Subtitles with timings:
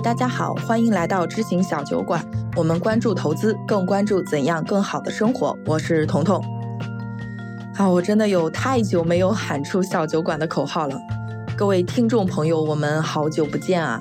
[0.00, 2.24] 大家好，欢迎来到知行小酒馆。
[2.54, 5.58] 我们关注投资，更关注怎样更好的生活。
[5.66, 6.40] 我是彤彤。
[7.76, 10.96] 啊，我真的有太久没有喊出小酒馆的口号了。
[11.56, 14.00] 各位听众朋友，我们好久不见啊！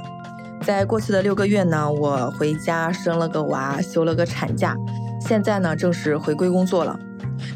[0.62, 4.75] 在过去的六个月呢，我回家生了个娃，休了个产假，
[5.20, 6.98] 现在呢正式回归工作了。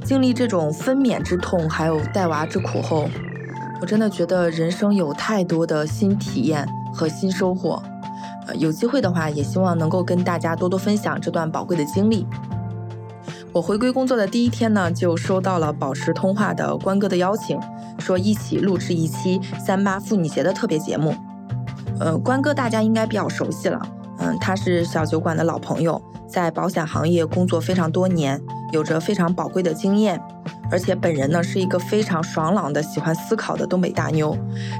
[0.04, 3.08] 经历这种分娩之痛，还有带娃之苦后，
[3.82, 7.82] 我真的觉得人生有太多的新体验和新收获。
[8.56, 12.26] 有机会的话，也希望能够跟大家多多分享这段宝贵的经历。
[13.54, 17.60] 我回归工作的第一天呢，就收到了宝石通话的关哥的邀请，
[18.00, 21.14] 说一起录制一期三八妇女节的特别节目。
[22.00, 23.82] 呃，关哥大家应该比较熟悉了，
[24.20, 28.42] 嗯，他是小酒馆的老朋友，在保险行业工作非常多年，
[28.72, 30.20] 有着非常宝贵的经验，
[30.72, 34.36] 而且本人呢是一个非常爽朗的、喜欢思考的东北大妞。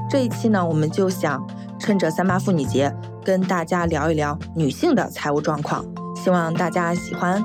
[0.08, 1.46] 这一期呢，我们就想
[1.78, 2.90] 趁着三八妇女节。
[3.24, 5.84] 跟大家聊一聊女性的财务状况，
[6.16, 7.40] 希望大家喜欢。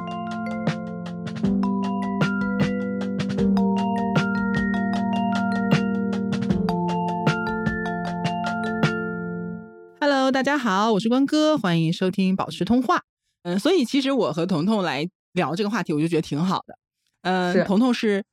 [9.99, 13.03] Hello，大家好，我是关哥，欢迎收听保持通话。
[13.43, 16.79] 嗯，所以其实我和彤彤来聊这个话题，我就觉得挺好的。
[17.21, 18.25] 嗯，彤彤是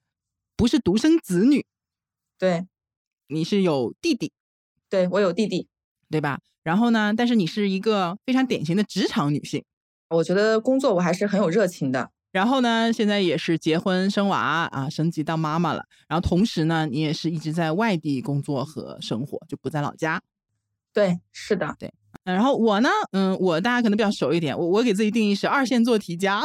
[0.57, 1.67] 不是独生子女？
[2.39, 2.67] 对，
[3.29, 4.33] 你是有弟弟？
[4.89, 5.69] 对我有弟弟，
[6.09, 6.41] 对吧？
[6.65, 7.15] 然后呢？
[7.17, 9.63] 但是你是一个非常典型的职场女性，
[10.09, 12.11] 我觉得工作我还是很有热情的。
[12.33, 15.85] 然后呢，现在也是结婚生娃啊，升级当妈妈了。
[16.09, 20.21] 然后同时呢，你也是一直在外地工作和生活，就不在老家。
[20.93, 21.93] 对，是的，对。
[22.25, 26.43] 然后我呢，嗯，我大家可能比较熟一点，我我给自己定义是二线做题家，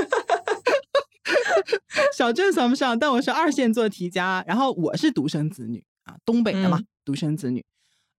[2.16, 4.42] 小镇算不上，但我是二线做题家。
[4.46, 7.62] 然后我是独生子女啊，东北的嘛，独生子女。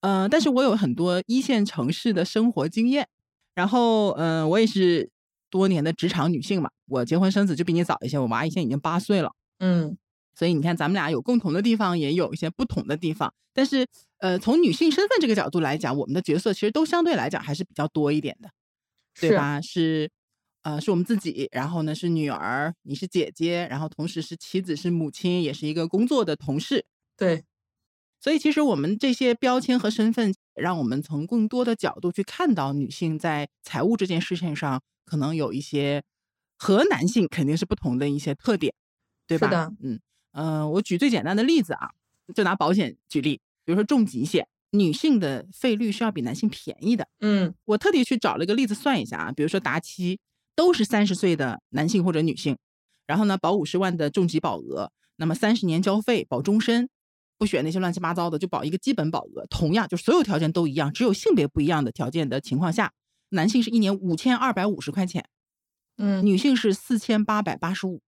[0.02, 3.08] 嗯，但是我有很多一线城市的生活经验，
[3.56, 5.10] 然后嗯，我也是
[5.50, 9.98] 多年的职场女性嘛，我结婚生子就比你早一些，我娃现在已经八岁了，嗯，
[10.36, 13.86] 所以你看咱们俩有共同的地方，也有一些不同的地方，但是
[14.20, 18.50] 呃，从女性身份这个角度来讲，我们的角色其实都相对来讲还是比较多一点的，
[19.20, 19.62] 对吧？
[19.62, 20.10] 是，
[20.64, 26.86] 呃，是我们自己，然后呢是女儿，你是姐姐，然后同时是妻子，是母亲，也是一个工作的同事，
[27.18, 27.44] 对。
[28.24, 36.04] 所以，其实我们这些标签和身份，让我们从更多的角度去看到女性在财务这件事情上，可能有一些
[36.56, 38.72] 和男性肯定是不同的一些特点，
[39.26, 39.48] 对吧？
[39.48, 40.00] 是的，嗯
[40.34, 41.90] 嗯，我举最简单的例子啊，
[42.36, 47.08] 就拿保险举例，比如说重疾险，女性的费率是要比男性便宜的。
[47.22, 50.20] 嗯，我特地去找了一个例子算一下啊，比如说达期
[50.56, 52.56] 都是三十岁的男性或者女性，
[53.08, 56.88] 然后呢保五十万的重疾保额，那么三十年交费保终身。
[57.42, 59.44] 不选那些乱七八糟的，就保一个基本保额。
[59.50, 62.94] 同样，就所有条件都一样，只有性别不一样的条件的情况下，
[63.30, 65.28] 男性是一年五千二百五十块钱，
[65.98, 68.00] 嗯，女性是四千八百八十五，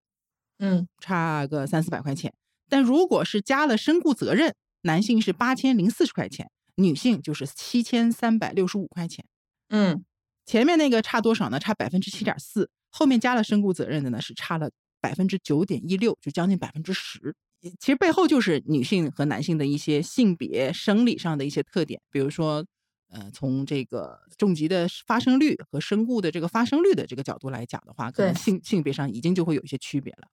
[0.60, 2.32] 嗯，差个三四百块钱。
[2.70, 9.26] 但如果是加了身故责任，男性是八千零四十块钱，女性就是七千三百六十五块钱。
[9.70, 10.06] 嗯，
[10.46, 11.60] 前面那个差多少呢？
[11.60, 14.70] 差百分之七点四，后面加了身故责任的呢，是差了
[15.02, 17.34] 百分之九点一六，就将近百分之十。
[17.80, 22.66] 其实背后就是女性和男性的一些性别生理上的一些特点，比如说，
[23.10, 30.28] 呃，从这个重疾的发生率和身故的这个发生率的这个角度来讲的话，可能性性别上已经就会有一些区别了。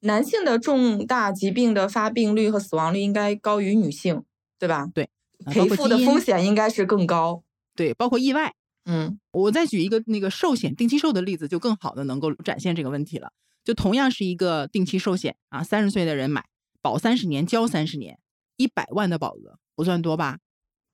[0.00, 4.24] 男性的重大疾病的发病率和死亡率应该高于女性，
[4.58, 4.88] 对吧？
[4.94, 5.10] 对，
[5.46, 7.42] 赔付的风险应该是更高。
[7.76, 8.54] 对，包括意外。
[8.86, 13.30] 嗯，我再举一个那个寿险定期寿的例子，就更好的能够展现这个问题了。
[13.62, 16.46] 就同样是一个定期寿险啊，三十岁的人买。
[16.82, 18.18] 保三十年，交三十年，
[18.56, 20.38] 一百万的保额不算多吧？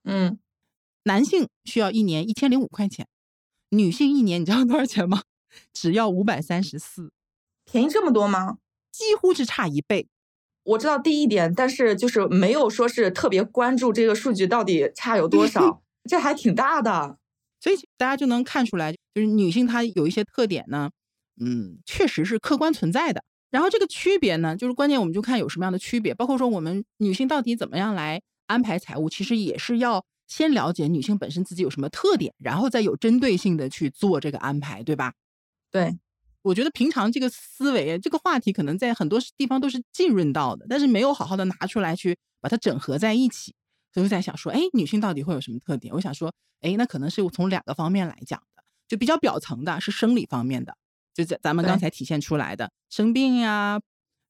[0.04, 0.38] 嗯，
[1.04, 3.06] 男性需要一年一千零五块钱，
[3.70, 5.22] 女性一年你知道多少钱吗？
[5.72, 7.12] 只要五百三十四，
[7.64, 8.58] 便宜这么多吗？
[8.92, 10.08] 几乎是差一倍。
[10.64, 17.18] 我知道第一点，但是就是没有说是特别关注这个数据到底差有多少， 这还挺大的。
[17.60, 20.90] 所以大家就能看出来，就是女性她有一些特点呢，
[21.40, 23.22] 嗯，确实是客观存在的。
[23.56, 35.14] 然后这个区别呢，就是关键，我们就看有什么样的区别，包括说我们女性到底怎么样来安排财务，其实也是要先了解女性本身自己有什么特点，然后再有针对性的去做这个安排，对吧？
[35.70, 35.98] 对，
[36.42, 43.54] 我觉得平常这个思维，这个话题可能在很多地方都是浸润到的，但是没有好好的拿出来去把它整合在一起，
[43.94, 45.94] 所以在想说，哎，女性到底会有什么特点？
[45.94, 46.30] 我想说，
[46.60, 50.76] 哎，那可能是从两个方面来讲的，就比较表层的是生理方面的。
[51.16, 53.80] 就咱咱们刚才体现出来的生病呀，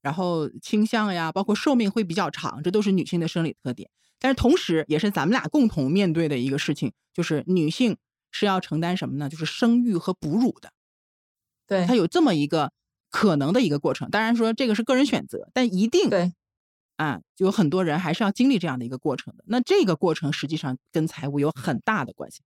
[0.03, 3.91] 然后倾向呀，包括寿命会比较长，这都是女性的生理特点。
[4.21, 7.97] 但是同时，也是咱们俩共同面对的一个事情，就是女性
[8.31, 9.29] 是要承担什么呢？
[9.29, 10.71] 就是生育和哺乳的。
[11.67, 12.71] 对，它有这么一个
[13.11, 14.09] 可能的一个过程。
[14.09, 16.33] 当然说这个是个人选择，但一定对
[16.97, 19.45] 啊，就有很多人还是要经历这样的一个过程的。
[19.49, 22.43] 那这个过程实际上跟财务有很大的关系。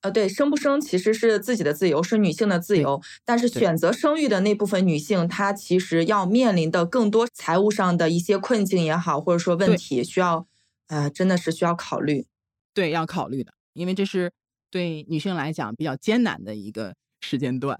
[0.00, 3.00] 呃，对，生不生其实是自己的自由，是女性的自由。
[3.24, 10.46] 但是选择生育的那部分女性，她其实要面临的更多财务上的一些困境也好，或者说问题，需要
[10.86, 12.26] 呃，真的是需要考虑。
[12.72, 14.30] 对，要考虑的，因为这是
[14.70, 17.76] 对女性来讲比较艰难的一个时间段。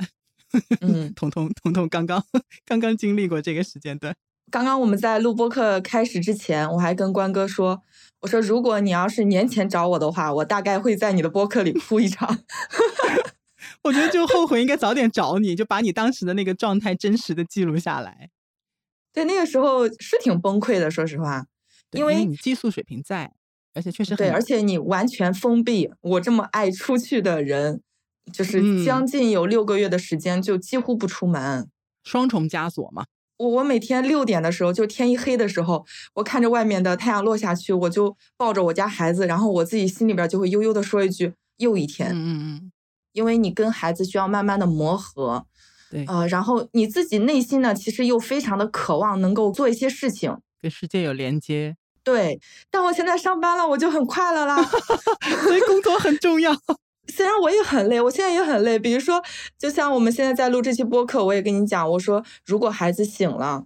[0.80, 2.24] 嗯，彤 彤，彤彤刚刚
[2.64, 4.16] 刚刚经历过这个时间段。
[4.50, 7.82] 刚刚我们在录播课开始之前，我还跟关哥说
[8.20, 12.38] ：“我说如果你要是年前找我的话，我大概会在你的播客里哭一场。
[13.84, 18.30] ”我觉得就后悔应该早点找你，就把你当时的那个状态真实的记录下来。
[19.12, 21.46] 对，那个时候是挺崩溃的，说实话，
[21.92, 23.32] 因为你激素水平在，
[23.74, 25.90] 而且确实对，而且你完全封闭。
[26.00, 27.80] 我这么爱出去的人，
[28.32, 31.68] 就是将近有六个月的时间，就几乎不出门，
[32.02, 33.06] 双重枷锁嘛。
[33.38, 42.72] 我我每天六点的时候，就天一黑的时候，我看着外面的太阳落下去，我就抱着我家孩子，然后我自己心里边就会悠悠的说一句：“又一天。”嗯嗯嗯。
[43.12, 45.44] 因为你跟孩子需要慢慢的磨合，
[45.90, 51.74] 对，呃，然后你自己内心呢，其实又非常的渴望能够做一些事情，跟世界有连接。
[52.04, 52.38] 对，
[52.70, 54.62] 但我现在上班了，我就很快乐啦，
[55.42, 56.52] 所以工作很重要。
[57.08, 58.78] 虽然我也很累，我现在也很累。
[58.78, 59.22] 比如说，
[59.58, 63.64] 就像我们现在在录这期播客，我也跟你讲，我说如果孩子醒了，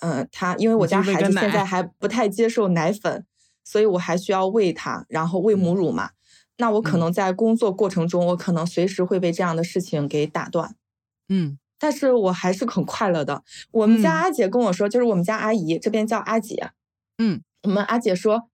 [0.00, 3.24] 嗯，他因为我家孩子现在还不太接受奶粉，
[3.64, 6.10] 所以我还需要喂他，然后喂母乳嘛。
[6.58, 10.74] 那我可能在工作过程中，我可能随时会被这样的事情给打断。
[11.28, 13.42] 嗯，但是我还是很快乐的。
[13.72, 16.70] 我们家阿姐跟我说，就是我们家阿姨这边叫阿姐。
[17.18, 18.48] 嗯，我们阿姐说，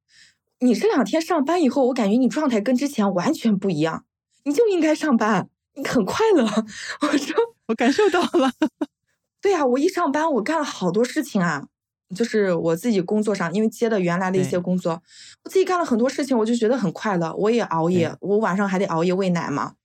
[0.61, 4.05] 你这两天上班以后，我感觉你状态跟之前完全不一样。
[4.45, 6.45] 你就应该上班，你很快乐。
[7.03, 7.35] 我说，
[7.69, 8.53] 我感受到了。
[9.41, 11.67] 对呀，我一上班，我干了好多事情啊。
[12.15, 15.03] 就是我自己工作上，因为接的原来的一些工作，
[15.45, 17.35] 我自己干了很多事情，我就觉得很快乐。
[17.35, 19.77] 我也熬夜，我晚上还得熬夜喂奶嘛，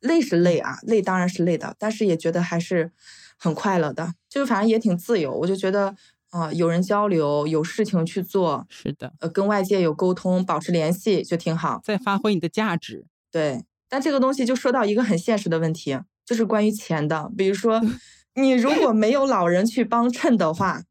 [0.00, 2.90] 累是累啊，累当然是累的，但是也觉得还是
[3.36, 4.14] 很快乐的。
[4.30, 5.94] 就是反正也挺自由，我就觉得
[6.30, 13.04] 啊，有人交流，有事情去做，是的，呃，跟外界有沟通，保持联系就挺好，在发挥你的价值。
[13.30, 13.62] 对。
[13.94, 15.96] 但这个东西就说到一个很现实的问题，
[16.26, 17.30] 就是关于钱的。
[17.38, 17.80] 比如说，
[18.34, 20.82] 你如果没有老人去帮衬的话，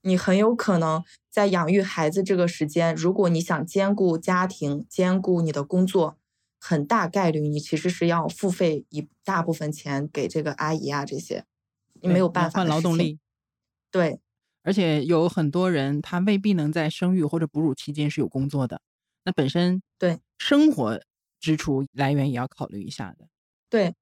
[0.00, 6.16] 你很有可能在养育孩子这个时间，如果你想兼顾家庭、兼顾你的工作，
[6.58, 11.44] 很大概率你其实是要付费一大部分钱给这个阿姨啊这些，
[12.00, 13.18] 你没有办法换劳动力。
[13.90, 14.18] 对，
[14.62, 18.80] 而且有很多人他未必能在生育或者哺乳期间是有工作的，
[19.24, 20.98] 那本身对生活。
[21.40, 23.28] 支出来源也要考虑一下的，
[23.68, 23.94] 对，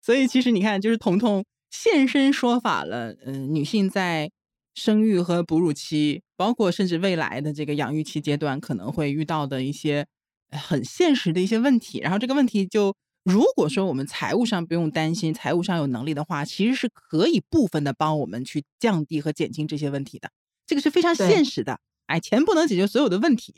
[0.00, 3.12] 所以其实你看，就是彤彤现身说法了。
[3.24, 4.30] 嗯，女性在
[4.74, 10.06] 生育和哺乳期，包括甚至未来的这个养育期阶段，可能会遇到的一些
[10.50, 11.98] 很现实的一些问题。
[12.00, 12.94] 然后这个问题就，
[13.24, 20.30] 如果说我们财务上不用担心，财务上有能力的话，其实是可以部分的帮我们去降低和减轻这些问题的。
[20.66, 21.80] 这个是非常现实的。
[22.06, 23.54] 哎，钱不能解决所有的问题。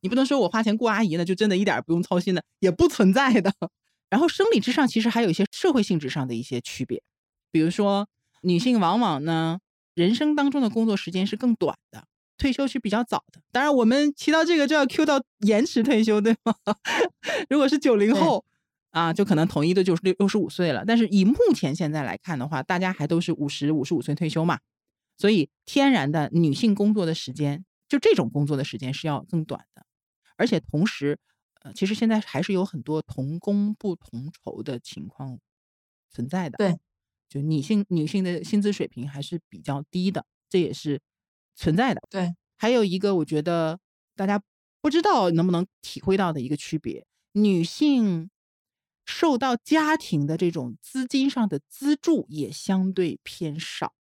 [0.00, 3.52] 你不能说我花钱雇阿姨呢，就真的一点不用操心的，也不存在的。
[4.10, 7.02] 然后生理之上，其实还有一些社会性质上的一些区别，
[7.52, 8.08] 比如说
[8.42, 9.60] 女性往往呢，
[9.94, 12.04] 人生当中的工作时间是更短的，
[12.36, 13.40] 退休是比较早的。
[13.52, 16.54] 当然，我们提到这个就要 Q 到延迟退休，对吗？
[17.48, 18.44] 如果是九零后
[18.90, 20.82] 啊，就可能统一的就是六六十五岁了。
[20.84, 24.58] 但是以目前现在来看的话，大家还都是五十五十五岁退休嘛，
[25.16, 29.84] 所以天然的女性工作的时间，就这种工作的时间是要更短的。
[30.40, 31.18] 而且同时，
[31.60, 35.38] 呃，其实现在还是有很多同工不同酬的情况
[36.10, 36.56] 存在的。
[36.56, 36.78] 对，
[37.28, 40.98] 就女性女性的薪资水平还是比较低的，这也是
[41.54, 42.00] 存在的。
[42.08, 43.78] 对，还有一个我觉得
[44.16, 44.42] 大家
[44.80, 48.30] 不知道能不能体会到的一个区别，女性
[49.04, 53.92] 受到家庭的这种资金上的资助也相对偏少。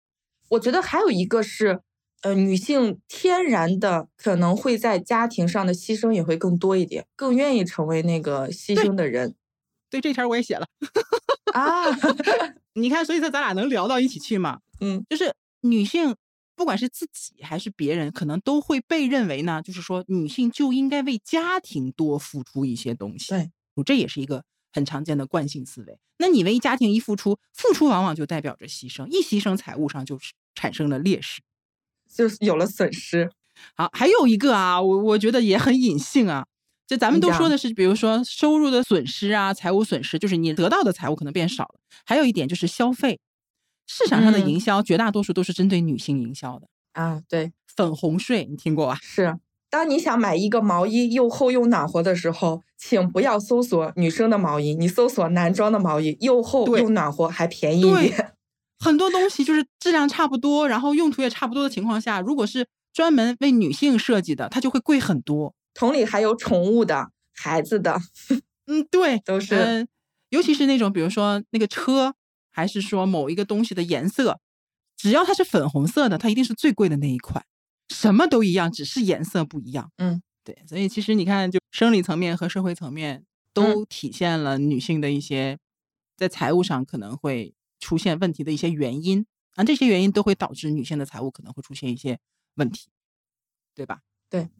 [0.50, 1.82] 我觉得还有一个是。
[2.22, 9.34] 呃，女性天然的可能会在家庭上的牺牲也会更多一点，更愿意成为那个牺牲的人。
[9.90, 10.66] 对这条我也写了
[11.54, 11.84] 啊，
[12.74, 14.58] 你看，所以说咱俩能聊到一起去吗？
[14.80, 15.32] 嗯，就是
[15.62, 16.14] 女性
[16.56, 23.28] 不管是自己还是别人，可能都会被认为呢，就是说女性就应该为家庭多付出一些东西。
[23.28, 23.50] 对，
[23.86, 25.98] 这也是一个很常见的惯性思维。
[26.18, 31.40] 那你为家庭一付出，付出往往就代表着牺牲，一牺牲财务上就是产生了劣势。
[32.12, 33.30] 就是有了损失，
[33.76, 36.44] 好，还有一个啊，我我觉得也很隐性啊。
[36.86, 41.74] 就咱们都说的是，比如说收入的损失啊，财务损失，就是你得到的财务可能变少了。
[42.06, 43.20] 还有一点就是消费，
[43.86, 47.20] 市场上的营销绝大多数都是针对女性营销的啊。
[47.28, 48.98] 对，粉红税你听过吧？
[49.02, 49.38] 是。
[49.70, 58.32] 当你想买一个毛衣又厚又暖和的时候，请不要搜索女生的毛衣，你搜索男装的毛衣，又厚又暖和，还便宜一点。
[58.78, 65.54] 很多东西就是质量差不多，然后用途也差不多的情况下，如果是专门为女性设计的，它就会贵很多。
[65.74, 68.00] 同理，还有宠物的、孩子的，
[68.66, 69.86] 嗯，对，都是。
[70.30, 72.14] 尤其是那种，比如说那个车，
[72.50, 74.40] 还是说某一个东西的颜色，
[74.96, 77.44] 只要它是粉红色的，它一定是最贵的那一款。
[77.88, 79.90] 什么都一样，只是颜色不一样。
[79.96, 85.56] 嗯，对，所以其实你看，就生理层面和社会层面都体现了女性的一些
[86.16, 87.54] 在财务上可能会
[87.88, 92.18] 出现问题的一些原因啊，这些原因都会导致女性的财务可能会出现一些
[92.56, 92.90] 问题，
[93.74, 94.02] 对吧？
[94.28, 94.50] 对，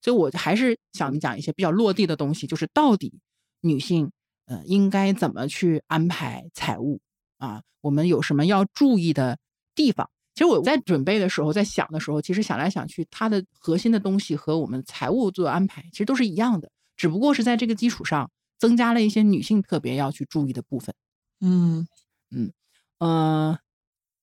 [0.00, 3.20] 所以我还是想讲一些比较落地的东西，就是到底
[3.60, 4.10] 女性
[4.46, 6.98] 呃应该怎么去安排财务
[7.36, 7.62] 啊？
[7.82, 9.38] 我们有什么要注意的
[9.74, 10.08] 地方？
[10.34, 20.94] 其实我在准备的时候，在想的时候，其实想来想去，它的核心的东西和我们财务做安排其实都是一样的，只不过是在这个基础上增加了一些女性特别要去注意的部分。
[21.40, 21.86] 嗯
[22.30, 22.50] 嗯
[22.98, 23.58] 呃，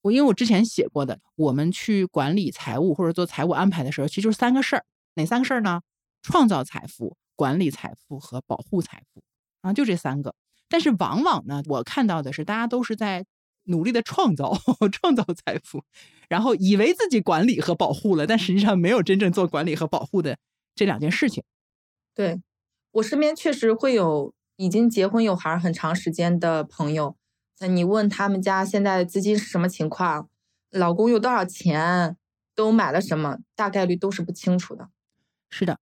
[0.01, 5.82] 我因为我之前写过的，我们去管理财务或者做财务安排的时候，其实就是三个事儿，哪三个事儿呢？
[6.22, 9.22] 创造财富、管理财富和保护财富
[9.62, 10.36] 啊，就这三个。
[10.67, 13.25] 但是往往呢，我看到的是大家都是在。
[13.67, 14.55] 努力的创造
[14.94, 15.84] 创造财富，
[16.29, 20.38] 然后以为自己管理和保护了，但实际上没有真正做管理和保护的
[20.75, 21.44] 这两件事情。
[22.13, 22.39] 对
[22.91, 27.25] 我身边确实会有已经结婚有孩很长时间的朋友，那
[27.60, 30.30] 你问他们家现在资金是什么情况，
[30.72, 32.18] 老公有多少钱，
[32.54, 34.90] 都买了什么，大概率都是不清楚的。
[35.50, 35.80] 是的，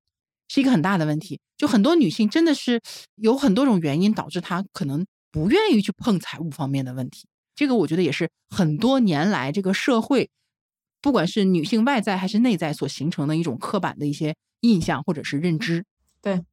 [0.47, 1.39] 是一个很大的问题。
[1.57, 2.81] 就很多女性真的是
[3.15, 7.27] 有很多种原因导致她可能不愿意去碰财务方面的问题。
[7.55, 10.29] 这个我觉得也是很多年来这个社会，
[11.01, 15.85] 不管是女性外在还是内在所形成的一种刻板的一些印象或者是认知。
[16.21, 16.43] 对，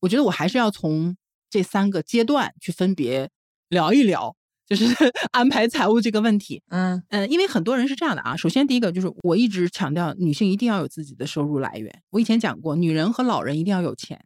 [0.00, 1.16] 我觉得我还是要从
[1.48, 3.30] 这三个阶段去分别
[3.70, 4.36] 聊一聊，
[4.66, 4.84] 就是
[5.32, 6.62] 安排财务这个问题。
[6.68, 8.36] 嗯嗯，因为很多人是这样的啊。
[8.36, 12.02] 首先第一个就是我一直强调，女性一定要有自己的收入来源。
[12.10, 14.22] 我以前讲过，女人和老人一定要有钱，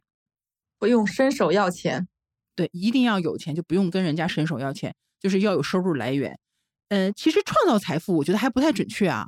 [0.77, 2.07] 不用伸手要钱。
[2.55, 4.93] 对，一定要有钱，就不用跟人家伸手要钱。
[5.21, 6.37] 就是要有收入来源，
[6.89, 9.25] 嗯，其实创造财富我觉得还不太准确啊，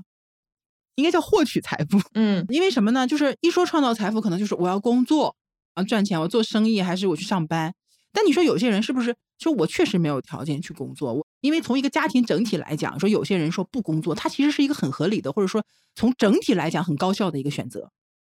[0.94, 2.00] 应该叫获取财富。
[2.14, 3.08] 嗯，因为什么呢？
[3.08, 5.36] 就是一说创造财富，可能就是我要工作
[5.74, 7.74] 啊赚钱，我做生意还是我去上班。
[8.18, 11.14] 但你说有些人是不是说我确实没有条件去工作？
[11.14, 17.92] 我因为从一个家庭整体来讲，说有些人说不工作，他其实是一个很合理的，或者说从整体来讲很高效的一个选择。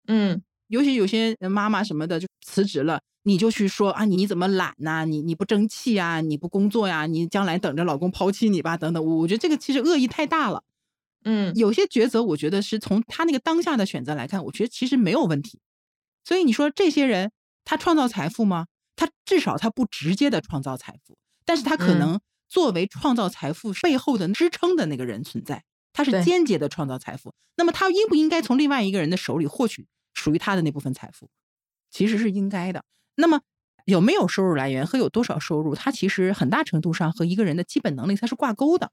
[0.09, 3.03] 嗯，尤其有些妈妈什么的就辞职了。
[3.27, 5.05] 你就去说啊，你怎么懒呐？
[5.07, 6.21] 你你不争气啊？
[6.21, 7.07] 你不工作呀？
[7.07, 8.77] 你将来等着老公抛弃你吧？
[8.77, 10.63] 等等，我觉得这个其实恶意太大了。
[11.25, 15.59] 嗯，有些抉择，我觉得是从他那个当下的选择来看，我觉得其实没有问题。
[16.23, 17.33] 所以你说这些人
[17.65, 18.67] 他创造财富吗？
[18.97, 27.35] 他至少他不直接的创造财富，但是他可能作为创造财富背后的支撑的那个人存在，他是间接的创造财富。
[27.57, 31.29] 那么他应不应该从另外一个人的手里获取属于他的那部分财富？
[31.91, 32.85] 其实是应该的。
[33.17, 33.41] 那么
[33.85, 38.91] 有没有收入来源和有多少收入，它其实很大程度上和一个人的基本能力它是挂钩的。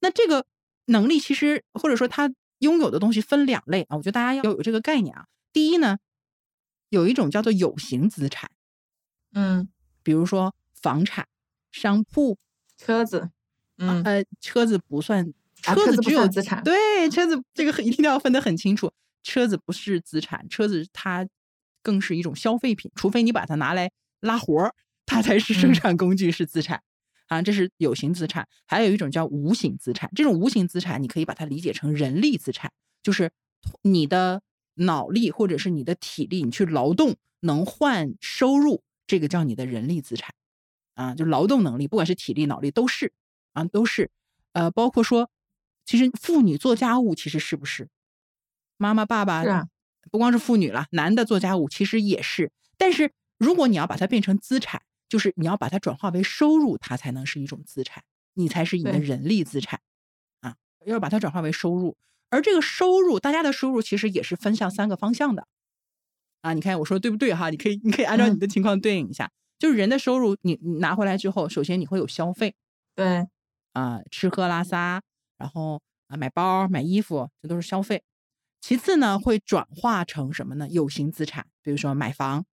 [0.00, 0.46] 那这个
[0.86, 5.26] 能力其实或者说他拥有的东西分两类啊，我觉得大家要有这个概念啊。
[5.52, 5.98] 第一呢，
[6.88, 8.50] 有一种叫做有形资产，
[9.32, 9.68] 嗯，
[10.02, 11.26] 比如说房产、
[11.70, 12.38] 商铺、
[12.76, 13.30] 车子，
[13.76, 15.32] 嗯呃，车子不算，
[15.62, 18.92] 车子只有资产，对，车子这个一定要分得很清楚，
[19.22, 21.28] 车子不是资产，车子它。
[21.80, 24.74] 更是一种消费品，除非你把它拿来拉活儿，
[25.06, 26.82] 它才是生产工具，是资产
[27.28, 27.40] 啊。
[27.40, 30.10] 这是有形资产，还有一种叫无形资产。
[30.14, 32.70] 这种无形资产，你可以把它理解成人力资产，
[33.02, 33.30] 就是
[33.82, 34.42] 你的
[34.74, 40.32] 脑力或者是你的体力，你去劳动能换收入，这个叫你的人力资产
[40.94, 41.16] 啊。
[41.16, 43.12] 就劳动能力，不管是体力、脑力都是
[43.54, 44.12] 啊，都是
[44.52, 45.28] 呃，包括说，
[45.84, 47.88] 其实妇女做家务，其实是不是
[48.76, 49.66] 妈妈、爸爸？
[50.10, 52.50] 不光是妇女了，男的做家务其实也是。
[52.78, 59.80] 但是如果你要把它变成资产，就是你要把它转化为收入，它才能是一种资产，你才是你的人力资产
[60.40, 60.56] 啊。
[60.86, 61.96] 要把它转化为收入，
[62.30, 65.46] 而这个收入，大家的收入其实也是分向三个方向的
[66.40, 66.52] 啊。
[66.52, 67.50] 你看我说对不对哈？
[67.50, 69.30] 你可以你可以按照你的情况对应一下。
[69.58, 72.54] 就是人的收入，你你拿回来之后，首先你会有消费，
[72.94, 73.26] 对
[73.72, 75.02] 啊，吃喝拉撒，
[75.36, 78.04] 然后啊买包买衣服，这都是消费。
[78.60, 80.68] 其次呢，会转化成什么呢？
[80.68, 82.44] 有形资产，比如说买房，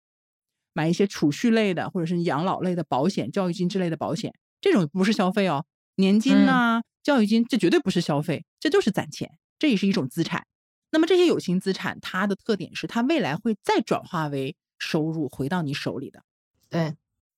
[0.73, 5.67] 买一些储蓄类的，或者是养老类的保险、教育金之类的保险，这种不是消费哦。
[5.97, 10.47] 年金呐、教育金，这绝对不是消费，这就是攒钱，这也是一种资产。
[10.95, 16.23] 那么这些有形资产，它的特点是它未来会再转化为收入回到你手里的。
[16.71, 16.95] 对，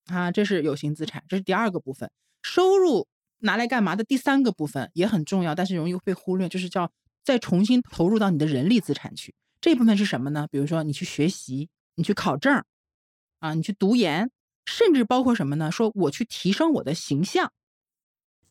[0.08, 2.10] 啊，这是有形资产，这是第二个部分。
[2.42, 3.08] 收入
[3.38, 4.04] 拿来干嘛的？
[4.04, 6.92] 第三个部分也很重要，但是容易被忽略，就是叫
[7.24, 9.34] 再重新投入到你的人力资产去。
[9.58, 10.46] 这部分是什么呢？
[10.50, 12.62] 比如说你去学习，你去考证，
[13.38, 14.30] 啊，你去读研，
[14.66, 15.72] 甚至包括什么呢？
[15.72, 17.50] 说我去提升我的形象，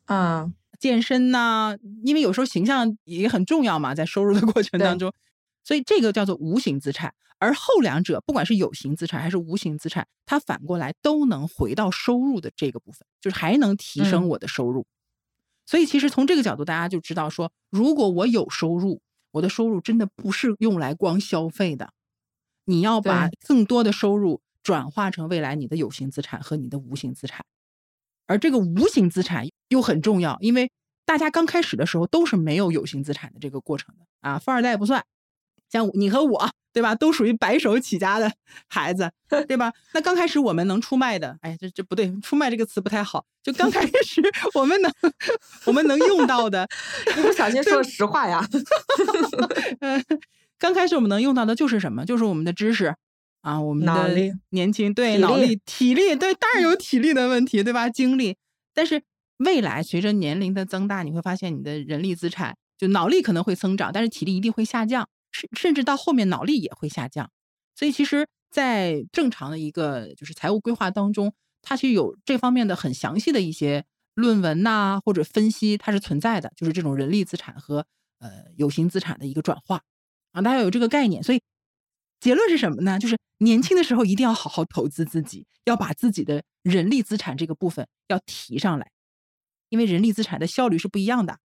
[0.06, 5.14] 啊，健身呐、因为有时候形象也很重要嘛，在收入的 过程当中，
[5.64, 7.14] 所以这个叫做无形资产。
[7.38, 14.86] 而后两者，不管是有形资产还是无形资产，它反过来都能回到收入的这个部分，就是还能提升嗯我的收入。
[15.66, 19.02] 所以其实从这个角度，大家就知道说，如果我有收入，
[19.32, 21.92] 我的收入真的不是用来光消费的，
[22.64, 27.46] 你要把更多的收入转化成未来你的有形资产和你的无形资产。
[28.28, 30.72] 而这个无形资产又很重要，因为
[31.06, 35.04] 大家刚开始的时候都是没有有形资产的这个过程的啊，富二代不算，
[35.70, 36.94] 像你和我，对吧？
[36.96, 38.32] 都属于白手起家的
[38.68, 39.12] 孩子，
[39.48, 39.72] 对吧？
[39.94, 43.26] 那刚开始我们能出卖的，哎，这这不对，出卖这个词不太好。
[43.44, 44.22] 就刚开 始
[44.56, 44.92] 我们能
[45.66, 46.68] 我们能用到的，
[47.18, 48.44] 一不小心说了实话呀。
[49.80, 50.04] 嗯，
[50.58, 52.04] 刚开始我们能用到的就是什么？
[52.06, 52.96] 就是我们的知识
[53.42, 54.10] 啊，我们的
[54.50, 57.88] 年轻，对脑力、体力，对，当然有体力的问题，对吧？
[57.88, 58.36] 精力，
[58.74, 59.04] 但是
[59.38, 67.30] 未来随着年龄的增大，你会发现你的人力资产，就脑力可能会增长，但是体力一定会下降，甚甚至到后面脑力也会下降。
[67.76, 77.86] 所以其实，在正常的一个就是财务规划当中，它是有这方面的很详细的一些论文呐、或者分析，它是存在的，就是这种人力资产和
[78.20, 79.82] 呃有形资产的一个转化
[80.32, 81.22] 啊，大家有这个概念。
[81.22, 81.42] 所以
[82.22, 82.98] 结论是什么呢？
[82.98, 88.90] 就是年轻的时候一定要好好投资自己，要把自己的人力资产这个部分要提上来，
[89.70, 91.38] 因为人力资产的效率是不一样的，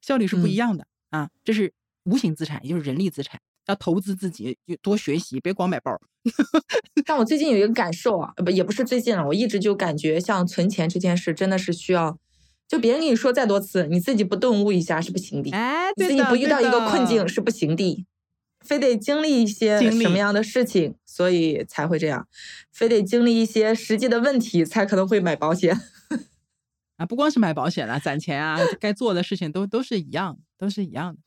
[0.00, 1.30] 效率是不一嗯样的、啊。
[1.44, 1.72] 这是
[2.04, 5.98] 无形资产，也就是人力资产，要投资自己，就多学习，别光买包。
[7.04, 12.18] 但我最近有一个感受啊，呃不也不是最近了，我一直就感觉像存钱这件事真的是需要，
[12.66, 18.06] 就别人跟你说再多次，你自己不顿悟一下是不行的，哎，你自己不遇到一个困境是不行的，
[18.60, 22.26] 非得经历一些什么样的事情，所以才会这样，
[22.72, 25.78] 非得经历一些实际的问题，才可能会买保险。
[26.96, 31.20] 啊，不光是买保险了，攒钱啊，该做的事情都都是一样，都是一样的。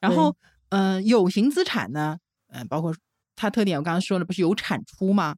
[0.00, 0.36] 然后，
[0.68, 2.94] 呃，有形资产呢，嗯、包括
[3.34, 5.36] 它特点，我刚刚说了，不是有产出吗？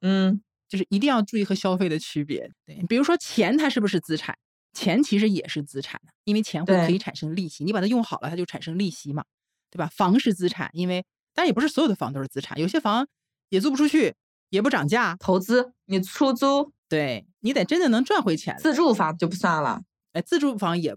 [0.00, 2.50] 嗯，就是一定要注意和消费的区别。
[2.64, 4.36] 对，比如说钱，它是不是资产？
[4.72, 9.24] 钱其实也是资产的，因为钱会可以产生利息，你把它用好了，它就产生利息嘛，
[9.68, 9.88] 对吧？
[9.88, 13.06] 房是资产，因为当然也不是所有的房都是资产，有些房
[13.48, 14.14] 也租不出去，
[14.48, 18.56] 也不涨价，投资你出租对你得真的能赚回钱。
[18.58, 20.96] 自住房就不算了，哎，自住房也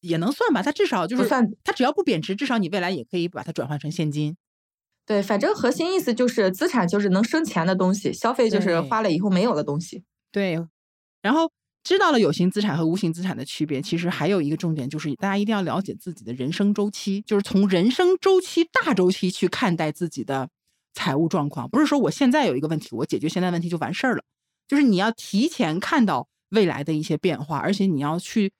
[0.00, 4.36] 也能算吧，它至少就是不算它只要不贬值，至少你未来也可以把它转换成现金。
[5.06, 10.02] 对，反正核心意思就是资产就是能生钱的东西，消费就是花了以后没有的东西。
[10.32, 10.58] 对，
[11.20, 11.50] 然后
[11.82, 20.48] 知道了有形资产和无形资产的区别，其实还有一个重点就是大家一定要了解自己的人生周期，就是从人生周期大周期去看待自己的
[20.94, 24.24] 财务状况，不是说我现在有一个问题，我解决现在问题就完事儿了，
[24.66, 28.52] 就是你要提前看到未来的一些变化，而且你要去。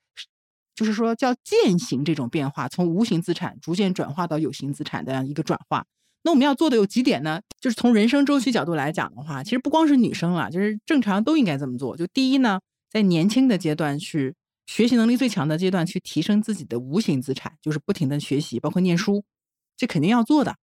[0.77, 5.87] 就是说，叫践行这种变化，从无形资产逐渐转化到有形资产的一个转化。
[6.25, 7.41] 那我们要做的有几点呢？
[7.61, 11.97] 就是从人生周期角度来讲的话，其实不光是女生啊，就是正常都应该这么做。
[11.97, 12.59] 就第一呢，
[12.91, 14.35] 在年轻的阶段去
[14.67, 19.23] 学习能力最强的阶段去提升自己的无形资产，就是不停的学习，包括念书，
[19.77, 20.57] 这肯定要做的。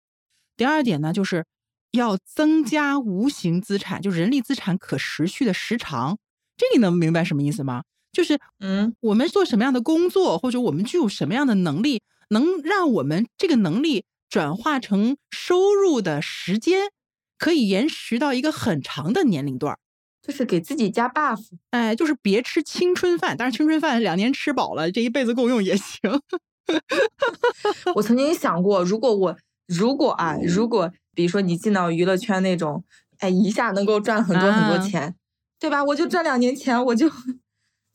[0.58, 1.46] 第二点呢，就是
[1.92, 6.18] 要增加无形资产，就人力资产可持续的时长。
[6.58, 7.84] 这你能明白什么意思吗？
[8.12, 16.92] 就是嗯，我们做什么样的工作，或者我们具有什么样的能力，能让我们这个能力转化成收入的时间，
[17.38, 19.80] 可以延迟到一个很长的年龄段儿。
[20.22, 21.40] 就是给自己加 buff。
[21.72, 26.22] 哎，就是别吃青春饭，但是青春饭两年吃饱了，这一辈子够用也行。
[27.96, 32.84] 我曾经想过，如果我如果啊，如果比如说你进到娱乐圈那种，
[33.20, 35.16] 哎，一下能够赚很多很多啊钱，
[35.60, 35.84] 对吧？
[35.84, 37.10] 我就赚两年钱，我就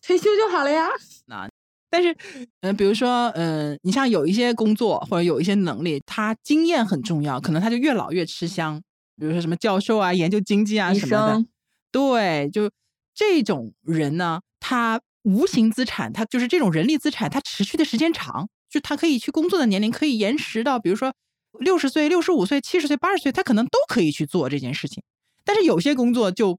[0.03, 0.87] 退休就好了呀。
[1.29, 1.49] 啊
[1.89, 2.15] 但是，
[2.63, 8.83] 嗯、比如说，嗯、你像有一些工作或者有一些能力，他经验很重要，可能他就越老越吃香。
[9.19, 11.45] 比如说什么教授啊、研究经济啊什么的，
[11.93, 12.69] 对，就
[13.15, 21.15] 这种人呢，他无形资产，他就是这种人力资产，他持续的时间长，就他可以去工作的年龄可以延迟到，比如说
[21.59, 25.03] 六十岁、六十五岁、七十岁、八十岁，他可能都可以去做这件事情。
[25.45, 26.59] 但是有些工作就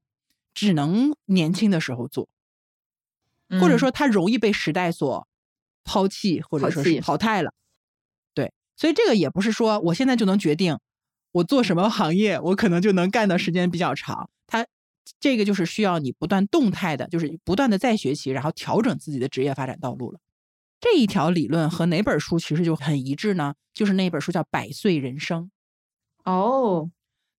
[0.54, 2.28] 只能年轻的时候做，
[3.60, 5.28] 或者说他容易被时代所
[5.84, 7.52] 抛弃，或者说是淘汰了。
[8.34, 10.78] 对，所以这个也不是说我现在就能决定
[11.32, 14.30] 我做什么行业，我可能就能干的时间比较长。
[14.46, 14.66] 他
[15.20, 20.18] 这个就是需要你不断动态的，就是不断的在学习，然后调整自己的职业发展道路了。
[20.80, 23.54] 这一条理论和哪本书其实就很一致呢？
[23.74, 25.50] 就是那本书叫《百岁人生》。
[26.30, 26.90] 哦，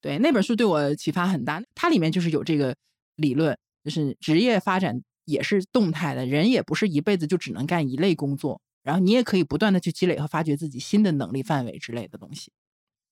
[0.01, 1.61] 对，那本书对我启发很大。
[1.75, 2.75] 它里面就是有这个
[3.15, 12.51] 理论，就是职业发展也是动态的，人也不是一辈子就只能干一类工作，然后你也可以不断的去积累和发掘自己新的能力范围之类的东西。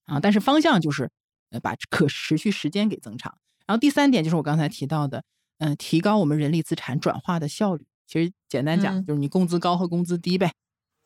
[0.05, 1.09] 啊，但是方向就是
[1.51, 3.37] 呃把可持续时间给增长。
[3.65, 5.23] 然后第三点就是我刚才提到的，
[5.59, 7.85] 嗯，提高我们人力资产转化的效率。
[8.07, 10.51] 其实简单讲就是你工资高和工资低呗，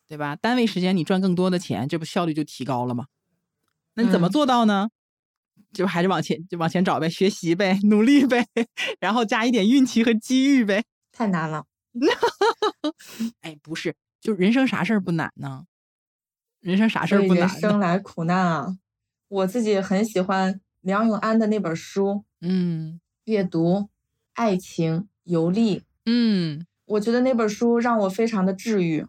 [0.08, 0.36] 对吧？
[0.36, 3.08] 单位时间你赚更多的钱，这不效率就提高了吗？
[3.96, 4.90] 那你怎么做到呢？
[5.74, 8.46] 就还是往前就往前找呗，学习呗，努力呗，
[9.00, 10.84] 然后加一点运气和机遇呗。
[11.12, 11.66] 太难了。
[13.42, 15.66] 哎，不是，就人生啥事儿不难呢？
[16.60, 17.50] 人生啥事儿不难？
[17.50, 18.78] 生来苦难啊！
[19.28, 22.24] 我自己很喜欢梁永安的那本书。
[22.42, 23.90] 嗯，阅读、
[24.34, 25.84] 爱情、游历。
[26.06, 29.06] 嗯，我觉得那本书让我非常的治愈，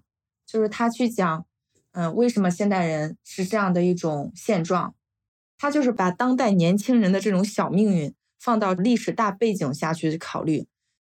[0.47, 1.45] 就是他去讲，
[1.93, 4.95] 嗯，为什么现代人是这样的一种现状，
[5.59, 10.67] 他就是把当代年轻人的这种小命运放到历史大背景下去考虑，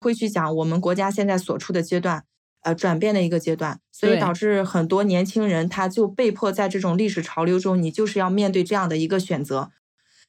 [0.01, 2.25] 会去讲我们国家现在所处的阶段，
[2.63, 9.71] 呃，转变的一个阶段，所以导致很多年轻人他就被迫在这种历史潮流中，你就是要面对这样的一个选择。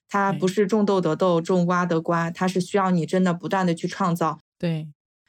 [0.10, 4.40] 它不是种豆得豆，种瓜得瓜，它是需要你真的不断的去创造。
[4.58, 4.88] 对，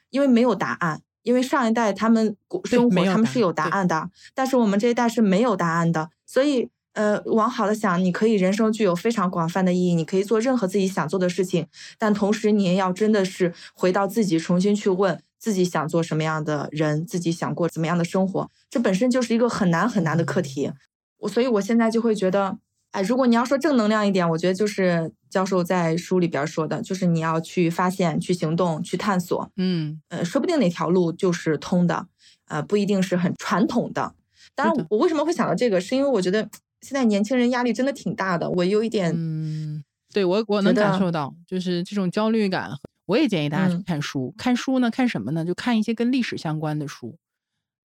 [0.09, 6.09] 因为没有答案，因为上一代他们生活他们是有答案的，但是我们这一代是没有答案的。
[6.25, 11.67] 所以，呃，往好的想，你可以人生具有非常广泛的意义，你可以做任何自己想做的事情，
[11.97, 20.71] 但同时你也要真的是回到自己，重新去问自己想做什么样的人，自己想过怎么样的生活，这本身就是一个很难很难的课题。
[21.19, 22.57] 我所以，我现在就会觉得。
[22.91, 29.47] 哎，如果你要说正能量一点，我觉得就是教授在书里边说的，就是你要去发现、去行动、去探索。
[29.57, 32.07] 嗯，呃，说不定哪条路就是通的，
[32.47, 34.15] 呃，不一定是很传统的。
[34.55, 36.49] 当然，我为什么会想到这个，是因为我觉得
[36.81, 38.49] 现在年轻人压力真的挺大的。
[38.49, 42.71] 我有一点，嗯，对我我能感受到，就是这种焦虑感。
[43.05, 45.45] 我也建议大家去看书，看书呢，看什么呢？
[45.45, 47.17] 就看一些跟历史相关的书，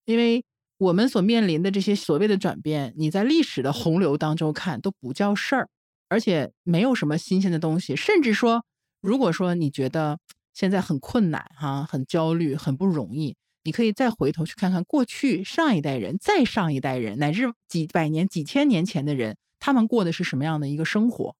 [0.07, 0.43] 因为。
[0.77, 5.69] 我们所面临的这些所谓的转变，你在历史的洪流当中看都不叫事儿，
[6.09, 7.95] 而且没有什么新鲜的东西。
[7.95, 8.65] 甚至说，
[9.01, 10.19] 如果说你觉得
[10.53, 21.37] 现在很困难哈，很焦虑，很不容易，你可以再回头去看看过去上一代人、再上一代人，乃至几百年、几千年前的人，他们过的是什么样的一个生活？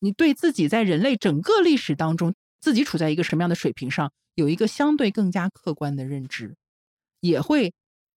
[0.00, 6.56] 你对自己在人类整个历史当中，自己处在一个什么样的水平上，有一个相对更加客观的认知，
[7.20, 7.72] 也会。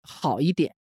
[0.04, 0.74] 好一点，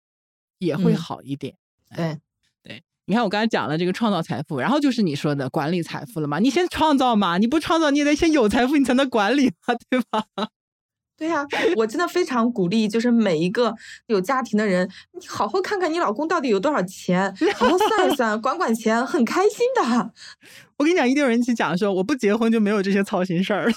[0.57, 1.55] 也会好一点。
[1.95, 2.17] 对，
[2.63, 6.39] 对，你看我刚才讲了这个创造财富，然后就是你说的管理财富了嘛？
[6.39, 10.25] 你先创造嘛，你不创造，你也得先有财富，你才能管理嘛，对吧？
[11.17, 13.75] 对呀，我真的非常鼓励，就是每一个
[14.07, 20.13] 有家庭的人，你好好看看你老公到底有多少钱， 好好算一算，管管钱，很开心的。
[20.79, 23.73] 我跟你讲，一定有人去讲说，我不结婚就没有这些操心事儿了。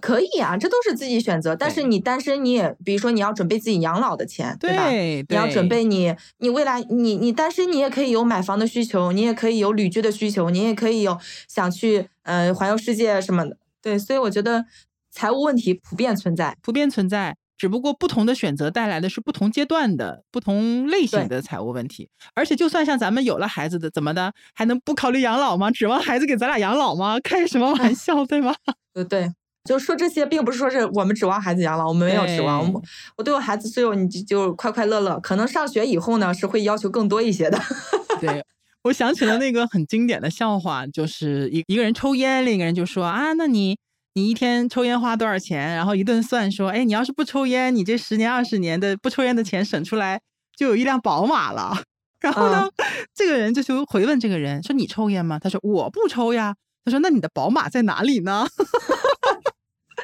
[0.00, 1.56] 可以啊，这都是自己选择。
[1.56, 4.90] 但是你单身，你也比如说你要准备自己养老的钱，对吧？
[4.90, 13.56] 你要准备你，你未来你你单身，你也可以有买房的需求，你也可以有旅居的需求，你也可以有想去呃环游世界什么的。
[13.80, 14.66] 对，所以我觉得
[15.10, 22.10] 财务问题普遍存在，普遍存在，只不过不同的选择带来的是不同阶段的不同类型的财务问题。
[22.34, 25.70] 而且就算像咱们有了孩子的，怎么的还能不考虑养老吗？
[25.70, 27.18] 指望孩子给咱俩养老吗？
[27.20, 28.54] 开什么玩笑，对吗？
[28.94, 29.32] 呃，对。
[29.64, 32.72] 就说这些，并不是说是我们指望孩子养老，我们没有指望。
[32.72, 32.82] 我
[33.16, 35.20] 我对我孩子，所有你就就快快乐乐。
[35.20, 37.60] 可能上学以后呢，是会要求更多一些的。
[38.20, 38.42] 对，
[38.84, 43.76] 我想起了那个很经典的笑话，就是一一个人抽烟，另一个人就说啊，那你
[44.14, 45.76] 你一天抽烟花多少钱？
[45.76, 50.20] 然后一顿算说，哎，你要是不抽烟，你这十年二十年的不抽烟的钱省出来，
[50.56, 51.82] 就有一辆宝马了。
[52.20, 52.66] 然后呢，
[53.14, 55.38] 这个人就就回问这个人说，你抽烟吗？
[55.38, 56.54] 他说我不抽呀。
[56.84, 58.46] 他说那你的宝马在哪里呢？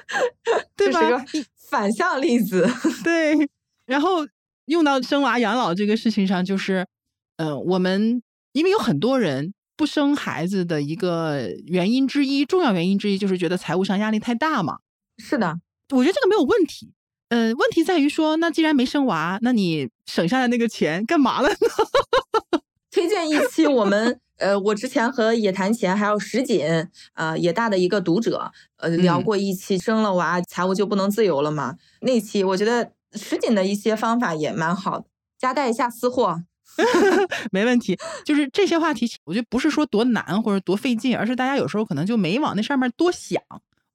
[0.77, 1.25] 对吧？
[1.71, 2.69] 反向例子，
[3.03, 3.49] 对。
[3.87, 4.27] 然后
[4.67, 6.87] 用到生娃养老这个事情上，就是，
[7.37, 14.79] 呃，我们因为有很多人不生孩子的一个原因之一，重要原因之一就是觉得财务上压力太大嘛。
[15.19, 16.93] 是的，我觉得这个没有问题。
[17.31, 21.57] 呃，问题在于说，那既然没生娃，那你省下来那个钱干嘛了呢？
[22.91, 26.67] 推荐一期我们，呃，我之前和野谈钱还有石锦，
[27.15, 31.77] 呃，野大的一个读者，呃，聊过一期，生了娃财务就不能自由了嘛？
[32.01, 35.07] 那期我觉得石锦的一些方法也蛮好的，
[35.39, 36.43] 夹带一下私货，
[37.53, 37.97] 没问题。
[38.25, 43.41] 就是这些话题，我觉得不是说多难或者多费劲，而是大家有时候可能就没往那上面多想。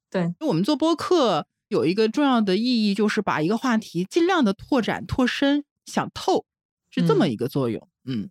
[0.09, 6.45] 对，我们做播客有一个重要的意义，就是把一个话题尽量的拓展、拓深、想透，
[6.89, 7.87] 是这么一个作用。
[8.05, 8.29] 嗯。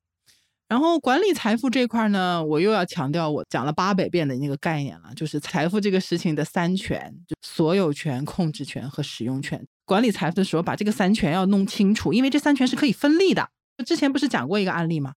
[0.68, 9.66] 然后管理财富这块呢，我又要强调我讲了八百遍的那个概念了，就是财富这个事情的三权，就所有权、控制权和使用权。
[9.86, 13.48] 管理财富的时候，把这个三权要弄清楚，因为这三权是可以分立的。
[13.86, 15.14] 之前不是讲过一个案例吗？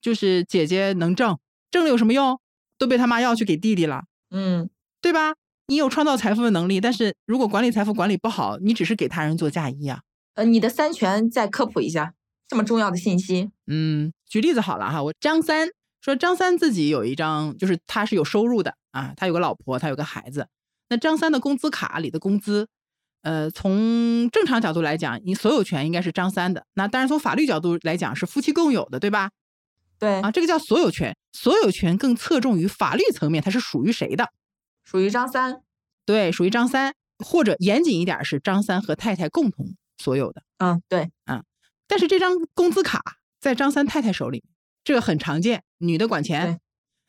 [0.00, 1.38] 就是姐姐能挣，
[1.70, 2.40] 挣了有什么用？
[2.76, 4.68] 都被他妈要去给弟弟了，嗯，
[5.00, 5.34] 对吧？
[5.68, 10.00] 你有创造财富的能力，但是如果管理财富管理不好，你只是给他人做嫁衣啊。
[10.34, 12.14] 呃，你的三权再科普一下。
[12.48, 15.68] 这么重要的信息，嗯，举例子好了哈，我张三
[16.00, 20.48] 说张三自己有一张，就是他是有收入的啊，他有个老婆，他有个孩子。
[20.88, 22.66] 那张三的工资卡里的工资，
[23.20, 26.64] 呃，从正常角度来讲，你所有权应该是张三的。
[26.72, 29.32] 那当然从法律角度来讲是夫妻共有的，对吧？
[29.98, 34.30] 对啊，这个叫所有权，所有权更侧重于法律层面，它是属于谁的？
[34.82, 35.60] 属于张三。
[36.06, 40.42] 对，属于张三，或者严谨一点是张三和太太共同所有的。
[40.56, 41.44] 嗯，对，嗯。
[41.86, 43.02] 但是这张工资卡
[43.42, 44.44] 在张三太太手里，
[44.84, 46.60] 这个很常见，女的管钱。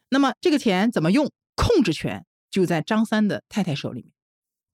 [0.10, 4.12] 那么这个钱怎么用，控制权就在张三的太太手里面。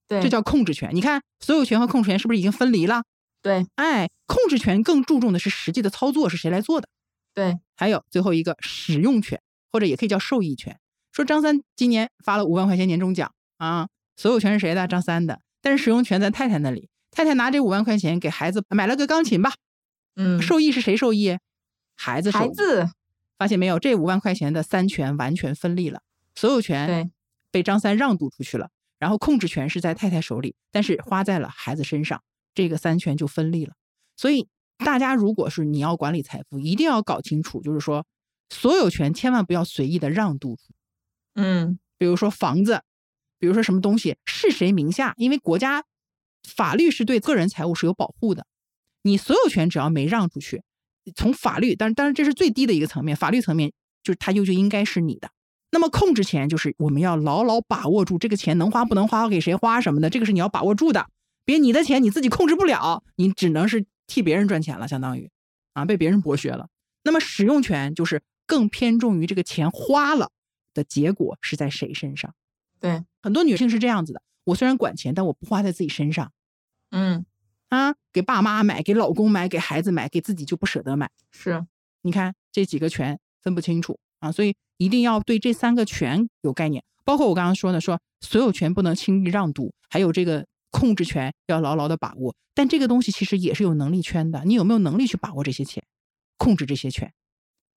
[0.07, 0.91] 对，这叫控制权。
[0.95, 3.03] 你看，所有权和控制权是不是已经分离了？
[3.41, 6.87] 对，哎，控制权更注重的是实际的操作是谁来做的。
[7.33, 9.41] 对，还有最后一个使用权，
[9.73, 10.79] 或者也可以叫受益权。
[11.11, 14.87] 说张三今年发了五万块钱年终奖啊，所有权是谁的？
[14.87, 16.87] 张三的，但是使用权在太太那里。
[17.11, 19.51] 太太拿这五万块钱给孩子买了个钢琴吧。
[20.15, 21.37] 嗯，受益是谁受益？
[21.99, 22.31] 孩子。
[22.31, 22.89] 孩子，
[23.37, 23.77] 发现没有？
[23.77, 26.01] 这五万块钱的三权完全分立了，
[26.33, 27.11] 所有权
[27.51, 33.73] 被张三让渡出去了，然后控制权是在太太手里，但是花在了孩子身上，这个三权就分立了。
[34.15, 38.05] 所以大家如果是你要管理财富，一定要搞清楚，就是说
[38.49, 40.57] 所有权千万不要随意的让渡。
[41.35, 42.81] 嗯，比如说房子，
[43.37, 45.83] 比如说什么东西是谁名下，因为国家
[46.43, 48.45] 法律是对个人财物是有保护的。
[49.03, 50.63] 你所有权只要没让出去，
[51.15, 53.71] 从法律，但是当然这是最低的一个层面，法律层面
[54.03, 55.29] 就是它就就应该是你的。
[55.71, 61.07] 那么控制权就是我们要牢牢把握住这个钱能花不能花，给谁花什么的，这个是你要把握住的。
[61.45, 65.29] 别你的钱你自己控制不了，你只能是替别人赚钱了，相当于
[65.73, 66.69] 啊被别人剥削了。
[67.03, 70.31] 那么使用权就是更偏重于这个钱花了
[70.73, 72.33] 的结果是在谁身上。
[72.79, 76.31] 对，很多女性是这样子的，我虽然管钱，但我不花在自己身上。
[76.91, 77.25] 嗯。
[77.69, 81.09] 啊，给爸妈买，给老公买，给孩子买，给自己就不舍得买。
[81.31, 81.65] 是，
[82.01, 86.83] 你看这几个权分不清楚啊，所以一定要对这三个权有概念。
[87.05, 92.35] 包括我刚刚说的，说所有权不能轻易让渡，还有这个控制权要牢牢的把握。
[92.55, 95.83] 但这个东西其实也是有能力圈的，你有没有能力去把握这些钱，
[96.37, 97.13] 控制这些权？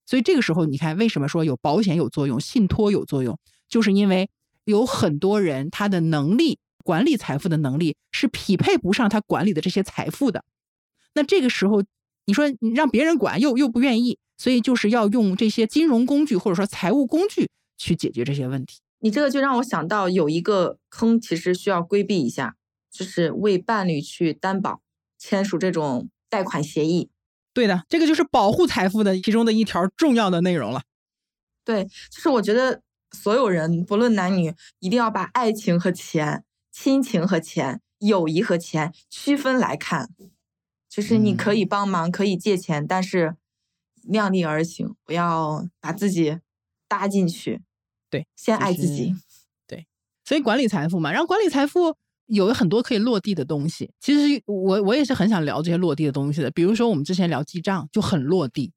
[0.07, 4.31] 所以这个时候，你看为什么说有保险有作用，信托有作用，就是因为
[4.65, 6.59] 有很多人他的能力。
[6.83, 10.45] 管理财富的能力是匹配不上他管理的这些财富的，
[11.15, 11.83] 那这个时候
[12.27, 18.81] 你说你让别人管又又不愿意，所以就是要用这些金融工具或者说财务工具去解决这些问题。
[19.01, 22.55] 你这个就让我想到有一个坑，其实需要规避一下，
[22.91, 24.81] 就是为伴侣去担保
[25.19, 27.11] 签署这种贷款协议。
[27.53, 30.83] 对的，这个就是保护财富的其中的一条重要的内容了。
[31.65, 36.45] 对，就是我觉得所有人不论男女，一定要把爱情和钱。
[36.73, 40.09] 亲情和钱，友谊和钱区分来看，
[40.89, 43.37] 就是你可以帮忙，可以借钱，但是
[44.03, 46.39] 量力而行，不要把自己
[46.89, 47.61] 搭进去。
[48.11, 49.15] 对，先爱自己。
[49.67, 49.87] 对，
[50.25, 51.95] 所以管理财富嘛，然后管理财富
[52.27, 53.93] 有很多可以落地的东西。
[54.01, 58.73] 其实我我也是很想聊这些落地的东西的，比如说我们之前聊记账就很落地。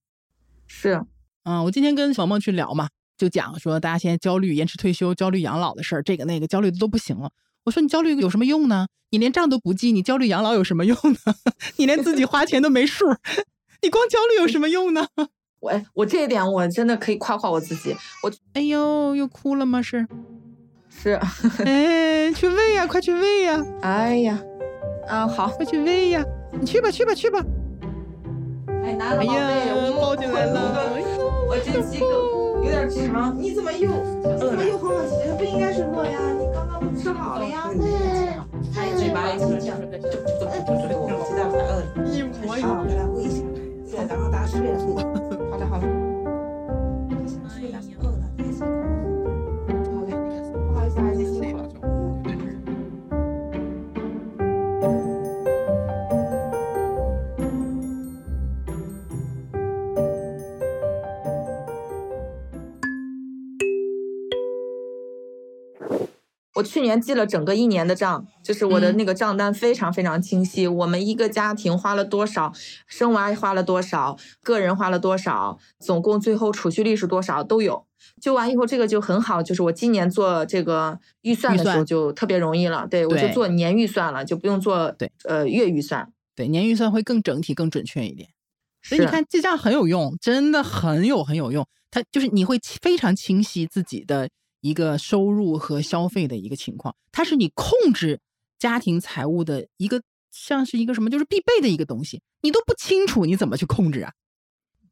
[0.67, 1.03] 是，
[1.43, 7.31] 嗯，我今天跟小梦去聊嘛，就讲说大家现在焦虑延迟退休、焦虑养老的事儿，这个那个焦虑的都不行了。
[7.65, 8.87] 我说你焦虑有什么用呢？
[9.11, 11.33] 你连账都不记，你焦虑养老有什么用呢？
[11.77, 13.05] 你连自己花钱都没数，
[13.81, 15.07] 你光焦虑有什么用呢？
[15.61, 17.95] 我我这一点我真的可以夸夸我自己。
[18.21, 19.81] 我哎呦，又哭了吗？
[19.81, 20.05] 是
[20.89, 21.19] 是，
[21.65, 23.63] 哎，去喂呀，快去喂呀！
[23.81, 24.39] 哎呀，
[25.07, 26.23] 啊好，快去喂呀！
[26.59, 27.43] 你去吧，去吧，去吧。
[28.83, 30.93] 哎，拿了宝贝，我抱进来了。
[31.49, 32.05] 我这几个
[32.63, 33.89] 有点长，你怎么又
[34.37, 35.35] 怎么又哼了起来？
[35.35, 36.54] 不应该是乐呀，你。
[36.95, 37.69] 吃好了呀。
[38.73, 39.75] 他嘴巴里就是这个，
[40.97, 43.43] 我知道他饿了，一模一好，我给他喂一下，
[43.89, 44.57] 对，然后大家吃。
[45.51, 45.85] 好的好的。
[47.49, 48.23] 吃点饿了，
[66.55, 70.65] 我去年记了整个一年的账，就是我的那个账单非常非常清晰。
[70.65, 72.53] 我们一个家庭花了多少，
[72.87, 77.85] 生娃花了多少，个人花了多少，总共最后储蓄率是多少都有。
[78.21, 82.87] 就完以后，这个就很好，就是我今年做这个预算的时候就特别容易了。
[82.87, 86.09] 对我就做年预算了，就不用做对呃月预算。
[86.35, 88.29] 对年预算会更整体、更准确一点。
[88.81, 91.67] 所以你看记账很有用，真的很有很有用。
[91.91, 94.29] 它就是你会非常清晰自己的。
[94.65, 98.19] 一个收入和消费的一个情况，它是你控制
[98.57, 100.01] 家庭财务的一个，
[100.31, 102.23] 像是一个什么，就是必备的一个东西。
[102.41, 104.11] 你都不清楚，你怎么去控制啊？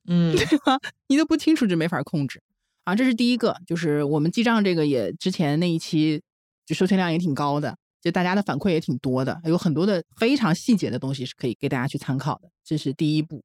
[0.05, 0.77] 嗯，对吧？
[1.07, 2.39] 你都不清楚，就没法控制
[2.83, 2.93] 啊。
[2.93, 6.21] 这是第一个，就是我们记账这个也之前那一期
[6.67, 12.51] 就收听量也挺高的，就大家的反馈也挺多的，有很多的非常细节的东西是可以给大家去参考的。
[12.63, 13.43] 这是第一步。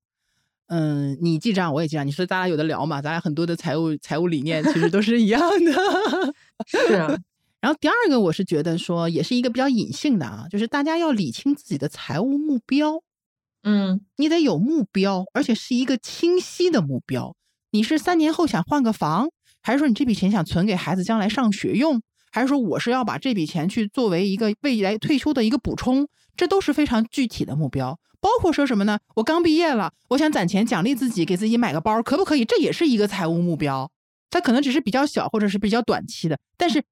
[0.68, 2.06] 嗯，你记账，我也记账。
[2.06, 3.02] 你说咱俩有的聊嘛？
[3.02, 5.72] 咱俩很多的财务财务理念其实都是一样的。
[6.66, 6.94] 是。
[6.94, 7.14] 啊
[7.60, 13.02] 然后第二个，我是觉得说，也是一个比较隐性的啊，就是大家要理清自己的财务目标。
[13.64, 17.34] 嗯，你得有目标，而且是一个清晰的目标。
[17.72, 22.00] 你是三年后想换个房，还是说你这笔钱想存给孩子将来上学用，
[22.30, 26.06] 还是说我是要把这笔钱去作为一个未来退休的一个补充？
[26.38, 27.98] 这都是非常具体的目标。
[28.20, 28.98] 包括说什么呢？
[29.16, 32.44] 我刚毕业了，我想攒钱奖励自己，给自己买个包，可不可以？
[32.44, 33.90] 这也是一个财务目标。
[34.30, 36.84] 它可能只是比较小，或者是比较短期的，但是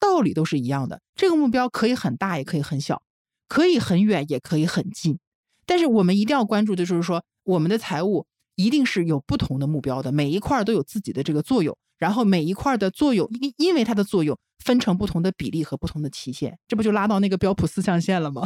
[0.00, 1.00] 道理都是一样的。
[1.14, 3.02] 这个目标可以很大，也可以很小，
[3.48, 5.18] 可以很远，也可以很近。
[5.66, 18.44] 但是我们一定要关注的就是说，我们的财务一定是有不同的目标的，每一块都有自己的这个作用，然后每一块的作用因因为它的作用分成不同的比例和不同的期限，这不就拉到那个标普四象限了吗？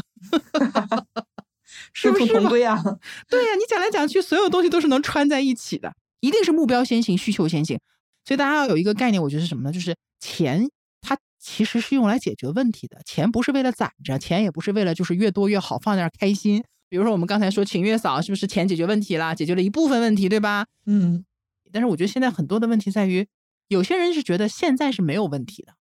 [1.94, 2.76] 殊途同归啊！
[3.30, 7.80] 对呀，你讲来讲去，所有东西都是能穿在一起的，一定是目标先行，需求先行。
[8.26, 9.72] 所以大家要有一个概念，我觉得是什么呢？
[9.72, 10.68] 就是钱，
[11.00, 13.00] 它其实是用来解决问题的。
[13.06, 16.62] 钱不是为了攒着，钱也不是为了就是越多越好，放那儿开心。
[16.90, 19.34] 比如说我们刚才说请月嫂，是不是钱解决问题了？
[19.34, 20.66] 解决了一部分问题，对吧？
[20.84, 21.24] 嗯。
[21.72, 23.26] 但是我觉得现在很多的问题在于，
[23.68, 25.74] 有些人是觉得现在是没有问题的。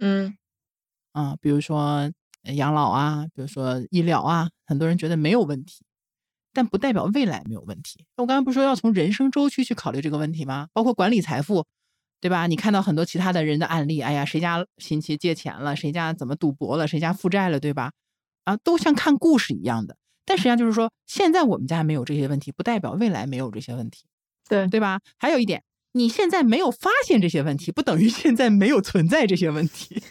[0.00, 0.36] 嗯。
[1.12, 2.10] 啊，比如说。
[2.54, 5.82] 养老啊，比如说医疗啊，很多人觉得没有问题，
[6.52, 8.06] 但不代表未来没有问题。
[8.14, 10.68] 我刚才不是说要从人生周期去考虑这个问题吗？
[10.72, 11.66] 包括管理财富，
[12.20, 12.46] 对吧？
[12.46, 17.90] 你看到很多其他的人的案例，哎呀，谁家亲戚借钱了，谁家怎么赌博了，谁家负债了，对吧？
[18.44, 19.96] 啊，都像看故事一样的。
[20.24, 24.04] 但实际上就是说，现在我们家没有这些问题，不代表未来没有这些问题，
[24.48, 25.00] 对对吧？
[25.18, 25.64] 还有一点，
[25.96, 30.02] 你现在没有发现这些问题，不等于现在没有存在这些问题。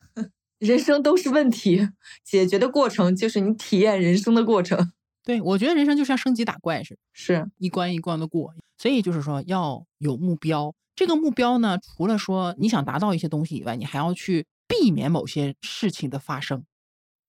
[0.60, 1.88] 人生都是问题，
[2.22, 4.92] 解决的过程就是你体验人生的过程。
[5.24, 8.54] 对我觉得人生就像升级打怪似的，是一关一关的过。
[8.76, 16.62] 所以就是说要有目标，这个目标呢，除了说你想达到一些东西以外，你还要去避免某些事情的发生。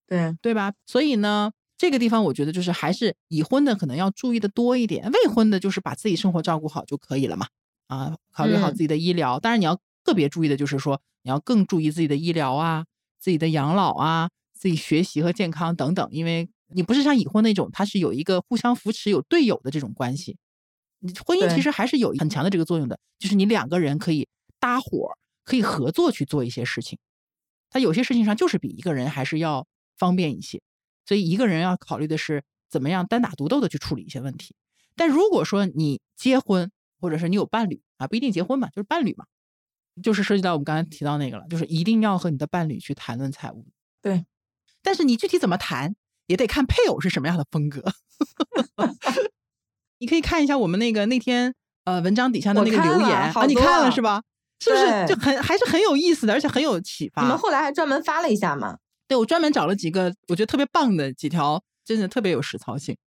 [0.06, 0.74] 对对吧？
[0.86, 7.48] 所以呢，这个地方我觉得就是还是已婚的可能要注意的多一点，未婚的就是把自己生活照顾好就可以了嘛。
[7.88, 12.86] 啊，考虑好自己的医疗，当然你要特别注意的就是说你要更注意自己的医疗啊。
[13.20, 20.36] 自己的养老啊，自己学习和健康等等，因为你不是像已婚那种，它是有一个互相扶持、有队友的这种关系。
[21.26, 24.28] 婚姻其实还是有很强的这个作用的，就是你两个人可以
[24.60, 27.00] 搭伙，可以合作去做一些事情。
[27.70, 29.66] 他有些事情上就是比一个人还是要
[29.96, 30.62] 方便一些，
[31.06, 34.54] 所以一个人要考虑的是怎么样单打独斗的去处理一些问题。
[34.98, 36.70] 但如果说你结婚，
[37.04, 39.26] 或者是你有伴侣啊，不一定结婚嘛，就是伴侣嘛。
[40.02, 43.68] 就是涉及到我们刚才提到那个了，就是一定要和你的伴侣去谈论财务。
[44.02, 44.26] 对，
[44.82, 45.94] 但是你具体怎么谈，
[46.28, 47.84] 也得看配偶是什么样的风格。
[50.00, 54.24] 你可以看一下我们那个那天呃文章底下的那个留言啊，你看了是吧？
[54.62, 57.22] 是不是就很还是很有意思的，而且很有启发？
[57.22, 58.80] 你们后来还专门发了一下吗？
[59.08, 62.98] 对，我专门找了几个我觉得特别棒的几条，真的特别有实操性。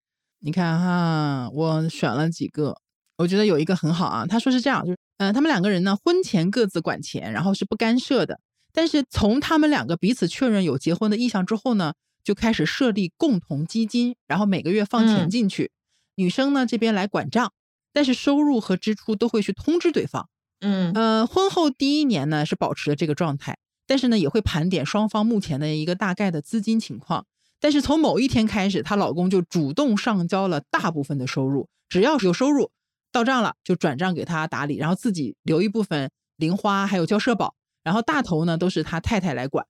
[0.40, 2.76] 你看哈，我选了几个，
[3.17, 4.27] 我觉得有一个很好啊。
[4.27, 4.99] 他说是这样，就是。
[5.19, 8.39] 嗯，他们两个人呢，婚前各自管钱，然后是不干涉的。
[8.75, 15.71] 但是从他们两个彼此确认有结婚的意向之后呢，就开始设立共同基金，然后每个月放钱进去。
[16.17, 17.51] 女生呢这边来管账，
[17.95, 20.29] 但是收入和支出都会去通知对方。
[20.61, 23.57] 嗯，呃，婚后第一年呢是保持了这个状态，
[23.87, 27.25] 但是呢，也会盘点双方目前的一个大概的资金情况。
[27.59, 32.71] 但是从某一天开始，她老公就主动上交了大部分的收入，只要是有收入
[33.17, 39.67] 到账了，就转账给他打理，然后自己留一部分零花，还有交社保，然后大头呢都是他太太来管。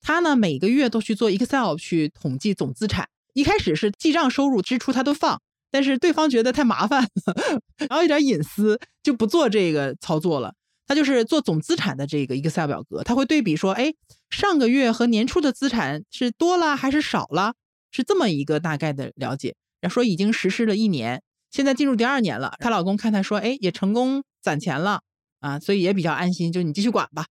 [0.00, 5.40] 他呢每个月都去做 Excel 去统计总资产，一开始是记账收入支出他都放，
[5.70, 10.54] 但是对方觉得太麻烦了， 然后有点隐私，就不做这个操作了。
[10.88, 13.94] 他就是做总资产的这个 Excel 表格，他会对比说，哎，
[14.28, 17.54] 上个月和年初的资产是多了还是少了，
[17.92, 19.54] 是这么一个大概的了解。
[19.80, 22.54] 然后说已经实施了一年，现在进入第二年了。
[22.58, 25.02] 她老公看她说，哎，也成功攒钱了
[25.40, 27.26] 啊，所以也比较安心，就你继续管吧。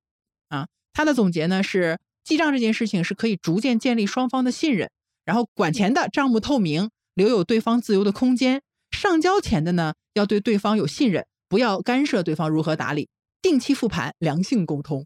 [0.49, 4.89] 啊，她的总结呢是，记账这件事情是可以逐渐建立双方的信任，
[5.25, 8.59] 然后管钱的账目透明，留有对方自由的空间；
[8.91, 13.09] 上交钱的呢，要对对方有信任，不要干涉对方如何打理。
[13.41, 15.05] 定期复盘，良性沟通，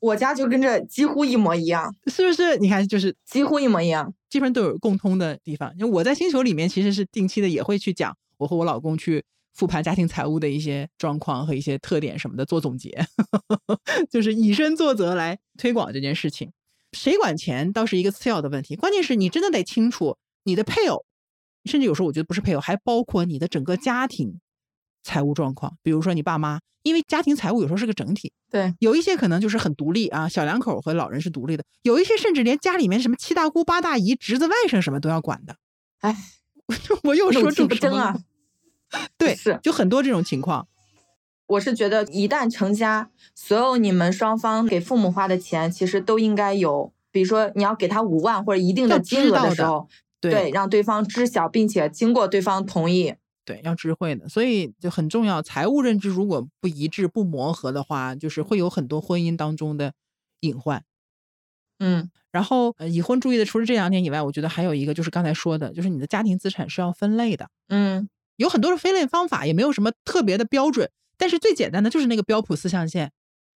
[0.00, 2.56] 我家就跟这几乎一模一样，是不是？
[2.58, 5.72] 你看，就是几乎一模一样，基本上都有共通的地方。
[5.78, 9.24] 因为我在星球里面其实是定期的，也会去讲我和我老公去
[9.54, 13.04] 复盘家庭财务的一些状况和一些特点什么的，做总结，
[14.10, 16.52] 就是以身作则来推广这件事情。
[16.92, 21.04] 谁管钱倒是一个次要的问题，关键是你真的得清楚你的配偶，
[21.64, 24.40] 甚至有时候我觉得不是配偶，还包括你的整个家庭。
[25.08, 35.56] 财务状况，比如说你爸妈，因为家庭财务有时候是个整体，对，有一些可能就是很独立啊，小两口和老人是独立的，有一些甚至连家里面什么七大姑八大姨、侄子外甥什么都要管的。
[36.00, 36.14] 哎，
[37.04, 38.18] 我又说这真啊，
[39.16, 40.68] 对，是，就很多这种情况。
[41.46, 49.88] 我是觉得，一旦成家，所有你们双方给父母花的钱，其实都应该有，比如说你要给他五万或者一定的金额的时候，
[50.20, 53.14] 对，让对方知晓，并且经过对方同意。
[53.48, 55.40] 对，要智慧的，所以就很重要。
[55.40, 59.94] 财务认知如果不一致、不磨合的话，就是会有很多婚姻当中的
[60.40, 60.84] 隐患。
[61.78, 67.48] 嗯，然后呃，已婚注意的，除了这两点以外，我觉得还有一个就是刚才说的，就是你的家庭资产是要分类的。
[67.68, 73.10] 嗯，有很多的分类方法，也没有什么特别的标准，但是最简单的就是那个标普四象限。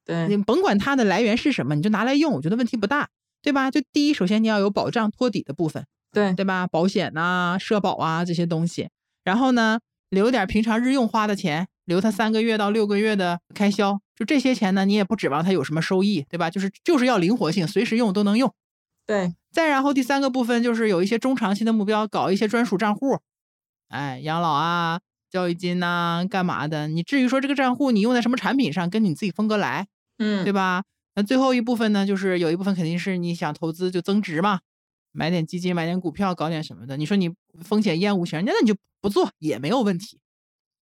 [0.05, 3.09] 对，你甭管它的来源是什么，你就拿来用，我觉得问题不大，
[3.41, 3.69] 对吧？
[3.69, 6.65] 就第一，首先你要有保障托底的部分，对对吧？
[6.65, 8.87] 保险呐、社保啊这些东西。
[9.31, 9.79] 然后呢，
[10.09, 16.49] 留点平常日用花的钱，留他三个月到六个月的开销，就这些钱呢，你也不指望他有什么收益，对吧？
[16.49, 18.53] 就是就是要灵活性，随时用都能用。
[19.07, 23.19] 对，再然后第三个部分就是有一些中长期的目标，搞一些专属账户，
[23.87, 26.89] 哎，养老啊、教育金呐、干嘛的？
[26.89, 30.83] 你至于说这个账户你用在什么产品上，跟你自己风格来，嗯，对吧？
[31.15, 34.59] 那最后一部分呢，就是有一部分肯定是你想投资就增值嘛，
[35.11, 36.97] 买点基金、买点股票、搞点什么的。
[36.97, 37.33] 你说你
[37.63, 40.19] 风险厌恶型，那你就不做也没有问题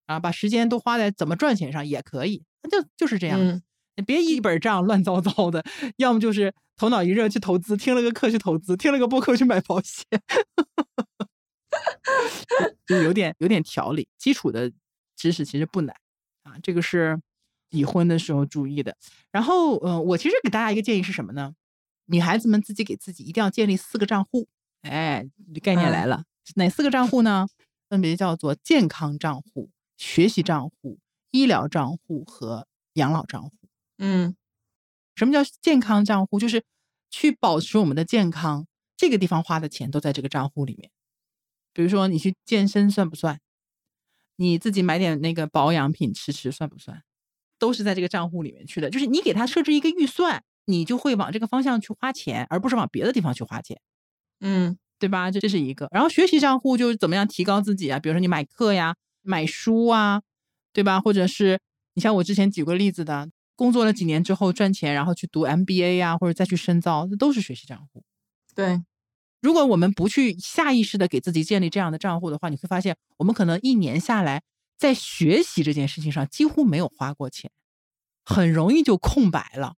[0.07, 3.39] 啊，把时间都花在怎么赚钱上也可以，那就就是这样。
[3.41, 3.63] 嗯
[3.97, 5.65] 你别一本账乱糟糟的，
[5.97, 10.05] 要么就是头脑一热去投资，听了个课去投资，听了个播客去买保险，
[12.87, 14.07] 就有点有点条理。
[14.17, 14.71] 基础的
[15.17, 15.97] 知识其实不难
[16.45, 17.21] 啊，这个是
[17.71, 18.97] 已婚的时候注意的。
[19.33, 21.55] 然后，呃，我其实给大家一个建议是什么呢？
[22.09, 24.49] 女孩子们自己给自己一定要建立四个账户。
[24.83, 25.27] 哎，
[25.63, 26.25] 概念来了，
[26.57, 27.47] 哪四个账户呢？
[27.89, 30.99] 分别叫做健康账户、学习账户、
[31.31, 33.53] 医疗账户和养老账户。
[33.99, 34.37] 嗯
[35.17, 36.39] 什么叫健康账户？
[36.39, 36.65] 就是
[37.11, 40.91] 去保持我们的健康，这个地方花的钱都在这个账户里面。
[41.73, 43.41] 比如说你去健身算不算？
[44.37, 47.03] 你自己买点那个保养品吃吃算不算？
[47.59, 48.89] 都是在这个账户里面去的。
[48.89, 53.81] 就是你给他设置一个预算，你就会往这个方向去花钱，而不是往别的地方去花钱，
[54.41, 55.31] 嗯对吧？
[55.31, 55.89] 这这是一个。
[55.93, 57.99] 然后学习账户就是怎么样提高自己啊？
[57.99, 60.23] 比如说你买课呀、买书啊，
[60.73, 61.01] 对吧？
[61.01, 61.59] 或者是
[61.95, 68.03] 你像我之前举过例子的，工作了几年之后赚钱，然后去读 MBA 呀、或者再去深造，这都是学习账户。
[68.55, 68.83] 对，
[69.41, 74.43] 如果我们不去下意识的给自己建立这样的账户的话，你会发现我们可能一年下来
[74.77, 77.51] 在学习这件事情上几乎没有花过钱，
[78.25, 79.75] 很容易就空白了。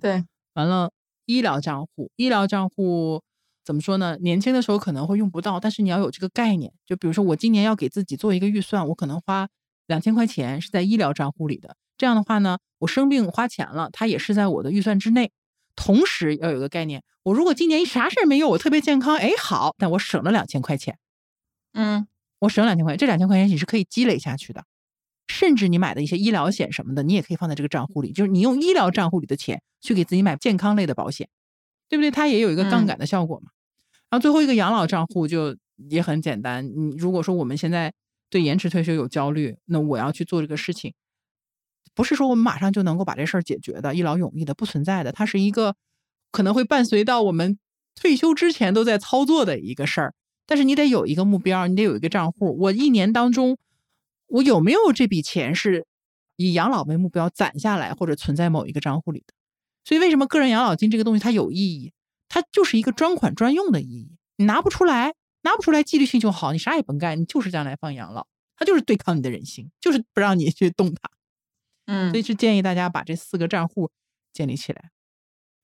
[0.00, 0.24] 对，
[0.54, 0.90] 完了，
[1.26, 3.22] 医疗账户，医疗账户
[3.64, 4.16] 怎么说呢？
[4.20, 6.72] 年轻的时候可能会用不到，但是你要有这个概念。
[6.84, 9.48] 就比如说，我今年要给自己做一个预算，我可能花
[9.86, 11.76] 两千块钱是在医疗账户里的。
[11.98, 15.30] 这样的话呢，我生病花钱了，它也是在我的预算之内。
[15.74, 20.98] 同时要有个概念，我如果今年啥事儿没有，我特别健康，哎，好，但我省了两千块钱，
[21.74, 22.06] 嗯
[22.38, 24.64] 我省两千块钱，这两千块钱你是可以积累下去的。
[25.28, 31.28] 甚至你买的一些医疗险什么的，你也可以放在这个账户里，就是你用医疗账户里的钱去给自己买健康类的保险，
[31.88, 32.10] 对不对？
[32.10, 33.50] 它也有一个杠嗯杆的效果嘛。
[34.08, 35.56] 然后最后一个养老账户就
[35.88, 37.92] 也很简单，你如果说我们现在
[38.30, 40.94] 对延迟退休有焦虑，那我要去做这个事情，
[41.94, 45.10] 不是说我们马上就能够把这事儿解决的，一劳永逸的，不存在的。
[45.10, 45.74] 它是一个
[46.30, 47.58] 可能会伴随到我们
[47.94, 50.14] 退休之前都在操作的一个事儿。
[50.46, 52.56] 但是你得有一个目标，你得有一个账户。
[52.60, 53.58] 我一年当中，
[54.26, 55.86] 我有没有这笔钱是
[56.36, 59.34] 以养老为目标攒下来，或者存在某一个账户里的？
[59.84, 61.92] 所以为什么个人养老金这个东西它有意义？
[62.28, 64.16] 它就是一个专款专用的意义。
[64.36, 68.26] 你拿不出来，拿不出来，纪律性就好，你啥也甭干，你就是将来放养老。
[68.56, 71.10] 它就是对抗你的人性，就是不让你去动它。
[71.86, 73.90] 嗯所以是建议大家把这四个账户
[74.32, 74.90] 建立起来。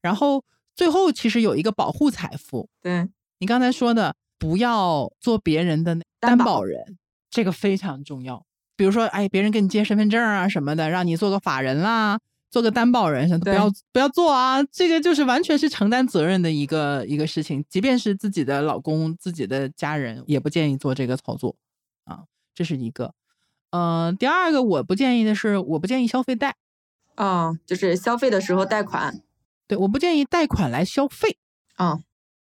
[0.01, 0.45] 然后
[0.77, 3.09] 最后其实有一个保护财富，对，
[3.39, 6.97] 你刚才说的不要做别人的担保人，
[7.29, 8.47] 这个非常重要。
[8.77, 12.19] 比如说，哎，别人给你借身份证啊什么的，让你做个法人啦，
[12.51, 14.63] 做个担保人什么的，不要不要做啊！
[14.65, 21.57] 这个就是完全是承担责任的一个一个事情，即便是自己的老公、自己的家人，也不建议做这个操作
[22.05, 22.25] 啊。
[22.55, 23.15] 这是一个。
[23.71, 26.57] 呃，第二个我不建议的是，我不建议消费贷。
[27.17, 29.23] 哦，就是消费的时候贷款，
[29.67, 31.39] 对，我不建议贷款来消费。
[31.79, 32.03] 哦，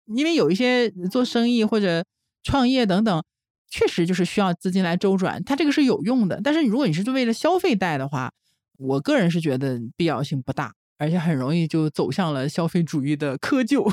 [0.06, 2.04] 因为有一些做生意或者
[2.42, 3.24] 创业等等，
[3.72, 6.40] 确实就是需要资金来周转，它这个是有用的。
[6.44, 8.32] 但是如果你是为了消费贷的话，
[8.78, 13.92] 我个人是觉得必要性不大，而且很容易就走向了消费主义的窠臼。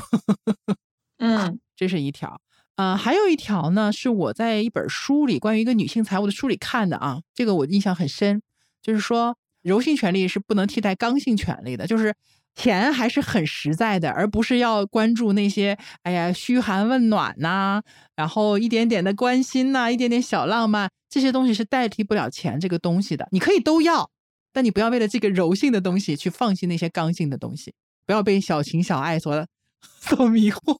[1.17, 2.39] 嗯这是一条。
[2.75, 8.41] 呃，还有一条呢，是我在一本书里关于一个女性财务的书里看的啊，这个我印象很深，
[8.81, 12.15] 就是说柔性权利是不能替代刚性权利的，就是
[12.55, 17.81] 钱还是很实在的，而不是要关注那些哎呀嘘寒问暖呐、
[18.15, 23.27] 然后一点点的关心呐、一点点小浪漫，这些东西是代替不了钱这个东西的。
[23.31, 24.09] 你可以都要，
[24.51, 27.73] 但你不要为了这个柔性的东西去放弃那些刚性的东西，
[28.05, 29.47] 不要被小情小爱所
[30.01, 30.77] 所迷惑。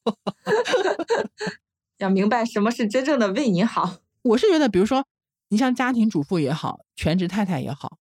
[2.00, 3.98] 要明白什么是真正的为你好。
[4.24, 5.06] 我是觉得，比如说，
[5.50, 7.99] 你像家庭主妇也好，全职太太也好，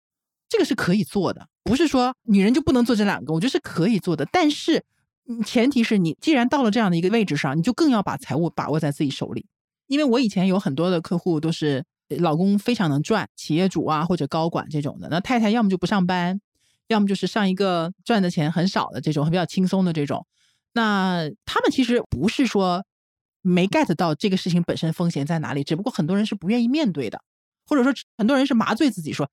[0.56, 4.26] 这个是可以做的，不是说女人就不能做这两个，我觉得是可以做的。
[4.32, 4.86] 但是，
[5.46, 9.48] 前提是你既然到了这样的一个位置上，你就更要把财务把握在自己手里。
[9.88, 16.40] 因为我以前有很多的客户都是老公非常能赚，企业主啊或者高管这种的，那太太要么就不上班，
[16.88, 20.26] 要么就是上一个赚的钱很少的这种，比较轻松的这种。
[20.72, 22.86] 那他们其实不是说
[23.42, 27.20] 没 get 到这个事情本身风险在哪里，只不过很多人是不愿意面对的，
[27.68, 29.30] 或者说很多人是麻醉自己说，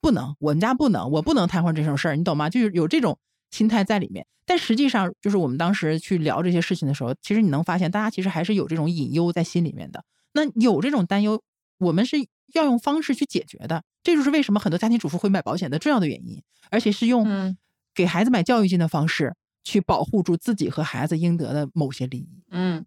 [0.00, 2.48] 不能，我们家不能，我不能瘫痪这种事儿，你懂吗？
[2.50, 3.18] 就是有这种
[3.50, 4.26] 心态在里面。
[4.46, 10.04] 但实际上，就是我们当时去聊这些事情的时候，其实你能发现，大家其实还是有这种隐忧在心里面的。
[10.32, 11.40] 那有这种担忧，
[11.78, 12.16] 我们是
[12.54, 13.84] 要用方式去解决的。
[14.02, 17.56] 这就是为什么很多家庭主妇会买保险的重要的原因，而且是用嗯
[17.94, 22.42] 给孩子买教育金的方式去保护住自己和孩子应得的某些利益。
[22.50, 22.84] 嗯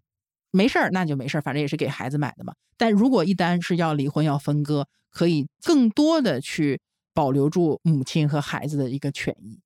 [0.50, 2.54] 没事儿，那就没事儿，反正也是给孩子买的嘛。
[2.76, 6.80] 但如果一旦是要离婚、要分割，可以更多的去
[7.14, 9.60] 保留住母亲和孩子的一个权益。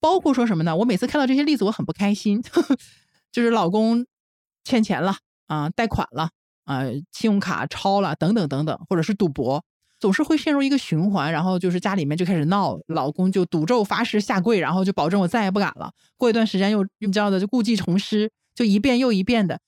[0.00, 0.76] 包括说什么呢？
[0.76, 2.42] 我每次看到这些例子，我很不开心，
[3.30, 4.04] 就是老公
[4.64, 6.30] 欠钱了啊，贷款了
[6.64, 6.82] 啊，
[7.12, 9.64] 信用卡超了等等等等，或者是赌博，
[9.98, 15.90] 总是会陷入一个循环，然后就是家里面就开始闹，老公就赌咒发誓下跪，然后就保证我再也不敢了。
[16.18, 19.58] 过一段时间又你知道的，就故技重施，就一遍又一遍的。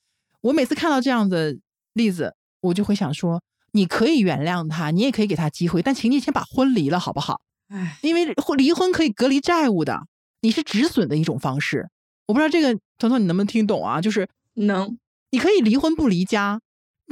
[0.42, 1.56] 我每次看到这样的
[1.94, 3.42] 例子，我就会想说，
[3.72, 7.40] 你可以原谅他，你也可以给他机会，但请你先把婚离了，好不好？
[7.68, 10.06] 哎，因为婚离婚可以隔离债务的，
[10.40, 11.88] 你是止损的一种方式。
[12.26, 14.00] 我不知道这个彤彤你能不能听懂啊？
[14.00, 14.98] 就是能
[15.30, 16.60] 你可以离婚不离家，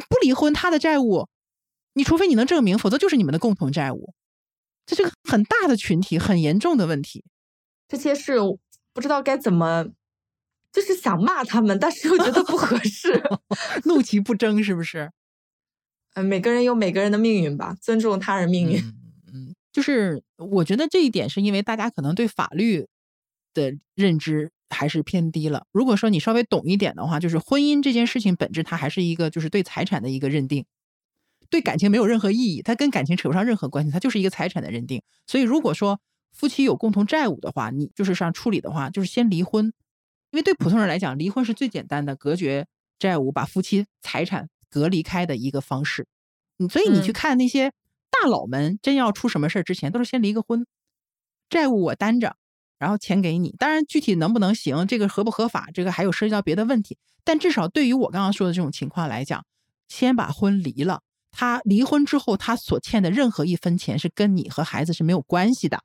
[0.08, 1.28] 不离婚他的债务，
[1.94, 4.14] 你除非你能证明，否则就是你们的共同债务。
[4.86, 7.24] 这是个很大的群体，很严重的问题。
[7.88, 8.34] 这些事
[8.92, 9.86] 不知道该怎么，
[10.72, 13.22] 就是想骂他们，但是又觉得不合适。
[13.84, 15.10] 怒其不争，是不是？
[16.14, 18.78] 嗯，每个人有每个人的命运吧，尊重他人命运。
[19.32, 22.86] 嗯，就是我觉得这一点是因为大家可能对法律
[23.52, 25.66] 的认知还是偏低了。
[25.72, 30.64] 如果说你稍微懂一点的话，就是婚姻这件事情本质它还是一个就是对财产的一个认定，
[31.50, 35.02] 对感情没有任何意义，它跟感情扯不上任何关系，它就是一个财产的认定。
[35.26, 36.00] 所以如果说
[36.32, 39.66] 夫妻有共同债务的话，你就是上处理的话，就是先离婚，
[40.30, 42.66] 因为对普通人来讲，离婚是最简单的隔绝
[42.98, 46.08] 债务、把夫妻财产隔离开的一个方式。
[46.58, 47.72] 嗯，所以你去嗯看那些
[48.10, 50.66] 大佬们，真要出什么事儿之前，都是先离个婚，
[51.48, 52.34] 债务我担着，
[52.80, 53.54] 然后钱给你。
[53.56, 56.98] 当然，具体能不能行，这个合不合法，这个还有涉及到别的问题。
[57.22, 59.44] 但至少对于我刚刚说的这种情况来讲，
[59.86, 61.02] 先把婚离了。
[61.30, 65.80] 他离婚之后，他所欠的任何一分钱是跟你和孩子是没有关系的。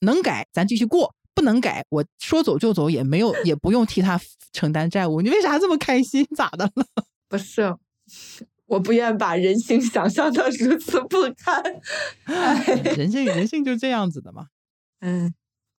[0.00, 4.20] 能改咱继续过，不能改我说走就走，也没有也不用替他
[4.52, 5.20] 承担债务。
[5.20, 6.26] 你为啥这么开心？
[6.34, 6.84] 咋的了？
[7.28, 7.76] 不是，
[8.66, 11.62] 我不愿把人性想象的如此不堪。
[12.24, 12.64] 唉，
[12.96, 14.46] 人性人性就这样子的嘛。
[15.00, 15.32] 嗯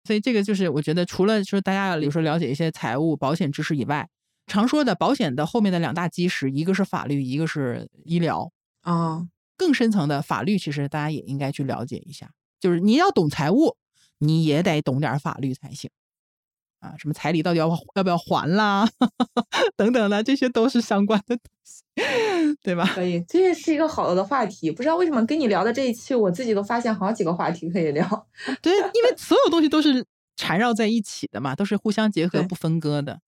[0.03, 4.09] 所以这个就是我觉得，除了说大家有时候了解一些财务保险知识以外，
[4.47, 8.51] 常说的保险的后面的两大基石，一个是法律，一个是医疗。
[8.81, 12.31] 哦，更深层的法律，其实大家也应该去了解一下。
[12.59, 13.77] 就是你要懂财务，
[14.17, 15.91] 你也得懂点法律才行。
[16.81, 18.85] 啊，什么彩礼到底要要不要还啦，
[19.77, 21.83] 等等的，这些都是相关的东西，
[22.61, 22.85] 对吧？
[22.93, 24.71] 可以，这也是一个好的话题。
[24.71, 28.27] 不知道为什么跟你聊的这一期，我自己都发现好几个话题可以聊。
[28.61, 30.03] 对，因为所有东西都是
[30.35, 33.21] 缠绕在一起的嘛，都是互相结合、不分割的。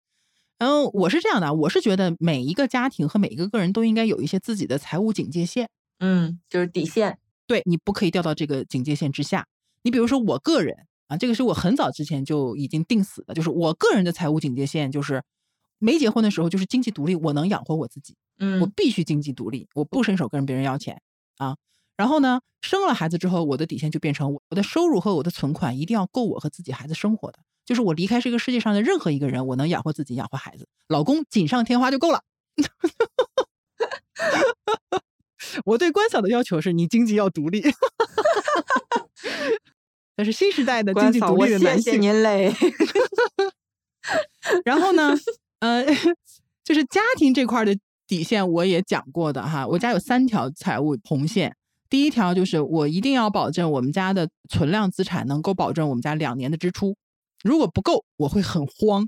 [0.58, 5.70] 然后我是这样的，我是觉得每一个家庭和每一个个人都应该有一些自己的财务警戒线。
[6.00, 7.20] 嗯，就是底线。
[7.46, 9.46] 对你不可以掉到这个警戒线之下。
[9.84, 15.24] 你比如说我个人啊，这个是我很早之前就已经定死的，就是我个人的财务警戒线就是
[15.80, 21.02] 没结婚的时候就是经济独立，我能养活我自己，嗯我嗯必须经济独立，我不伸手跟别人要钱
[21.38, 21.56] 啊。
[21.96, 32.24] 然后呢，生了孩子之后，我的底线就变成我的收入和我的存款一定要够我和自己孩子生活的，就是我离开这个世界上的任何一个人，我能养活自己，养活孩子，老公锦上添花就够了。
[35.66, 37.62] 我对关嫂的要求是你经济要独立，
[40.16, 42.02] 那是新时代的经济独立的男谢谢性。
[42.02, 42.54] 您嘞。
[44.66, 45.14] 然后呢，
[45.60, 45.86] 呃，
[46.64, 47.74] 就是家庭这块儿的
[48.06, 51.56] 底线我也讲过的哈，我家有三条财务红线。
[51.90, 56.96] 第一条就是我一定要保证我们家的存量资产能够保证我们家两年的支出，
[57.44, 59.08] 如果不够，我会很慌，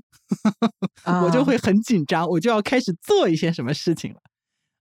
[1.22, 4.20] 我就啊会很紧张，我就要开始做一些什么事情了。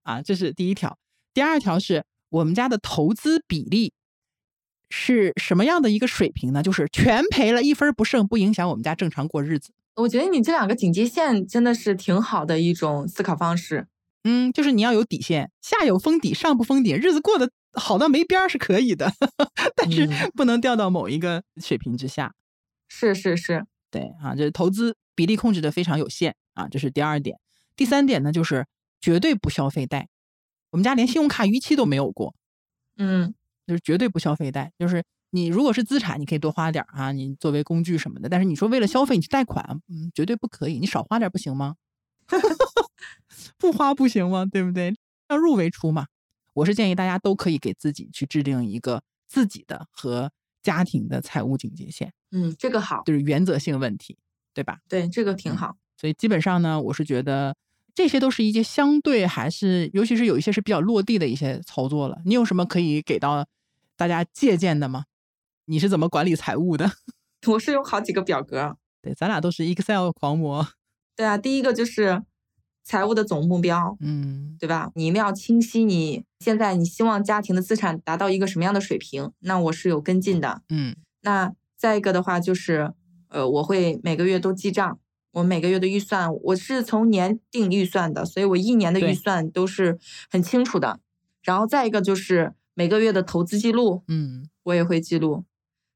[0.03, 0.97] 啊，这是第一条。
[1.33, 3.91] 第二条是我们家的投资比例
[4.89, 6.61] 是什么样的一个水平呢？
[6.61, 9.71] 就是全赔了，一分不剩，不影响我们家正常过日子。
[9.95, 13.87] 我觉得你这两个警戒线真的是挺好的一种思考方式。
[14.23, 19.11] 嗯，就是你要有底线，下有封底，上不封顶，日子过得好到没边儿是可以的，
[19.75, 22.33] 但是嗯不能掉到某一个水平之下。
[22.87, 27.37] 是是是，对啊，就是投资比例控制的非常有限啊，这是第二点。
[27.75, 28.65] 第三点呢，就是
[28.99, 30.07] 绝对不消费贷。
[30.71, 32.33] 我们家连信用卡逾期都没有过，
[32.97, 33.33] 嗯
[33.65, 34.71] 就是绝对不消费贷。
[34.77, 38.29] 就是你如果是资产，你可以多花点儿啊，你作为工具什么的。
[38.29, 40.79] 但是你说为了消费你去贷款，嗯，绝对不可以。
[40.79, 41.75] 你少花点儿不行吗？
[43.57, 44.45] 不花不行吗？
[44.45, 44.95] 对不对？
[45.29, 46.05] 要入为出嘛。
[46.53, 50.31] 我是建议大家都可以给自己去制定一个自己的和
[50.63, 54.17] 家庭的财务警戒线，嗯，这个好，就是原则性问题，
[54.53, 54.79] 对吧？
[54.87, 55.75] 对，这个挺嗯好。
[55.99, 57.55] 所以基本上呢，我是觉得
[57.93, 62.19] 这些都是一些相对还是，尤其是有一些是比较落地的一些操作了。
[62.25, 63.45] 你有什么可以给到
[63.97, 65.05] 大家借鉴的吗？
[65.65, 66.91] 你是怎么管理财务的？
[67.47, 68.77] 我是有好几个表格。
[69.01, 70.67] 对，咱俩都是 Excel 狂魔。
[71.15, 72.23] 对啊，第一个就是
[72.83, 74.91] 财务的总目标，嗯对吧？
[74.95, 79.31] 你一定要清晰，你现在你希望家庭的资产达到一个什么样的水平？
[79.39, 80.61] 那我是有跟进的。
[80.69, 82.93] 嗯那再一个的话就是，
[83.29, 84.99] 呃，我会每个月都记账，
[85.31, 89.97] 我每个月的预算我是从年定预算的，所以我一年的预算都是
[90.29, 90.99] 很清楚的。
[91.43, 95.45] 然后再一个就是每个月的投资记录，嗯我也会记录。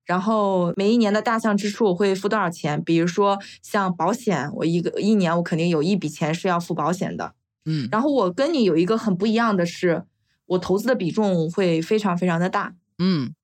[0.06, 2.84] 然后每一年的大项支出我会付多少钱？
[2.84, 7.36] 比如说像保险，我一个一年我肯定有一笔钱是要付保险的。
[7.66, 10.06] 嗯然后我跟你有一个很不一样的是，
[10.48, 12.74] 我投资的比重会非常非常的大。
[12.98, 13.36] 嗯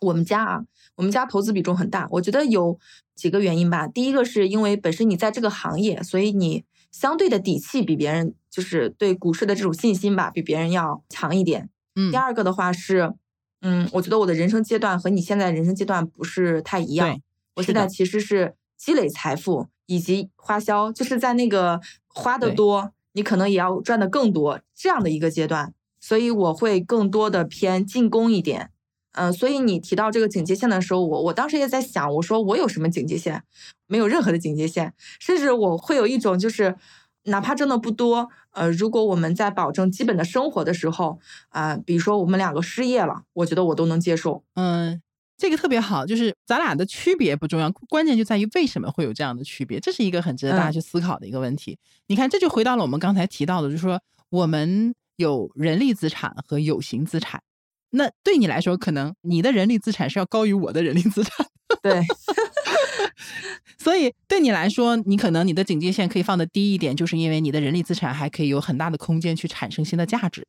[0.00, 0.64] 我们家啊，
[0.96, 2.78] 我们家投资比重很大，我觉得有
[3.14, 3.86] 几个原因吧。
[3.86, 11.70] 第一个是因为本身你在这个行业，所以你相对的底气比别人，就是对股市的这种信心吧，比别人要强一点。
[11.94, 13.12] 嗯第，二个的话是，
[13.62, 17.22] 嗯，我觉得我的人生阶段和你现在人生阶段不是太一样对。
[17.56, 28.70] 我现在其实是积累财富以及花销，就是在那个花的多，你可能也要赚的更多这样的一个阶段，所以我会更多的偏进攻一点。
[29.12, 33.42] 嗯、所以你提到这个警戒线的时候，我我当时也在想，我说我有什么警戒线？
[33.88, 36.76] 没有任何的警戒线，甚至我会有一种就是，
[37.30, 41.18] 哪怕挣的不多，呃，如果我们在保证基本的生活的时候，
[41.48, 44.44] 啊、比如说我们两个失业了，我觉得我都能接受。
[44.54, 45.00] 嗯，
[45.38, 51.78] 这个特别好，就是咱俩的区别不重要，关键就在于为什么会有这样的区别，这是一个很值得大家嗯去思考的一个问题。
[52.08, 57.40] 你看，这就回到了我们刚才提到的，就是说我们有人力资产和有形资产。
[57.92, 61.46] 那对你来说，可能你的人力资产是要高于我的人力资产，
[61.82, 62.00] 对，
[63.78, 70.46] 所以对你来说，你可能你的警戒线可以放的低一点，就是因为你的人力资产还可以有很大的空间去产生新的价值。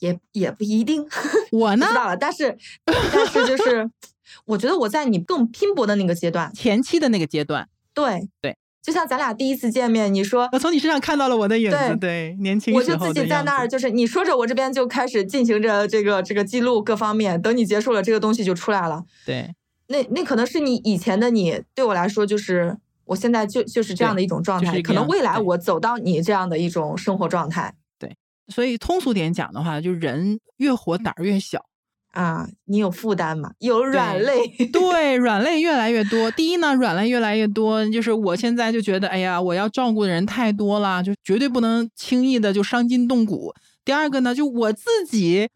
[0.00, 1.06] 也也不一定。
[1.50, 3.90] 我呢知，道了，但是但是就是，
[4.44, 19.04] 我觉得我在你更拼搏的那个阶段，前期的那个阶段，对对，就像咱俩第一次见面，你说我从你身上看到了我的影子，对对，年轻我就自己在那儿，就是你说着，我这边就开始进行着这个这个记录各方面，等你结束了，这个东西就出来了。
[19.24, 19.54] 对。
[19.88, 28.16] 那那可能是你以前的你，对我来说就是我现在就就是这样的一种状态，就是可能未来我走到你这样的一种生活状态对
[28.48, 31.64] 所以通俗点讲的话，就人越活胆儿越小。
[32.12, 36.30] 啊，你有负担嘛，有软肋， 对，软肋越来越多。
[36.32, 43.54] 第一呢，软肋越来越多，就是我现在就觉得，哎呀，我要照顾的人太多了，就绝对不能轻易的就伤筋动骨。
[43.82, 45.48] 第二个呢，就我自己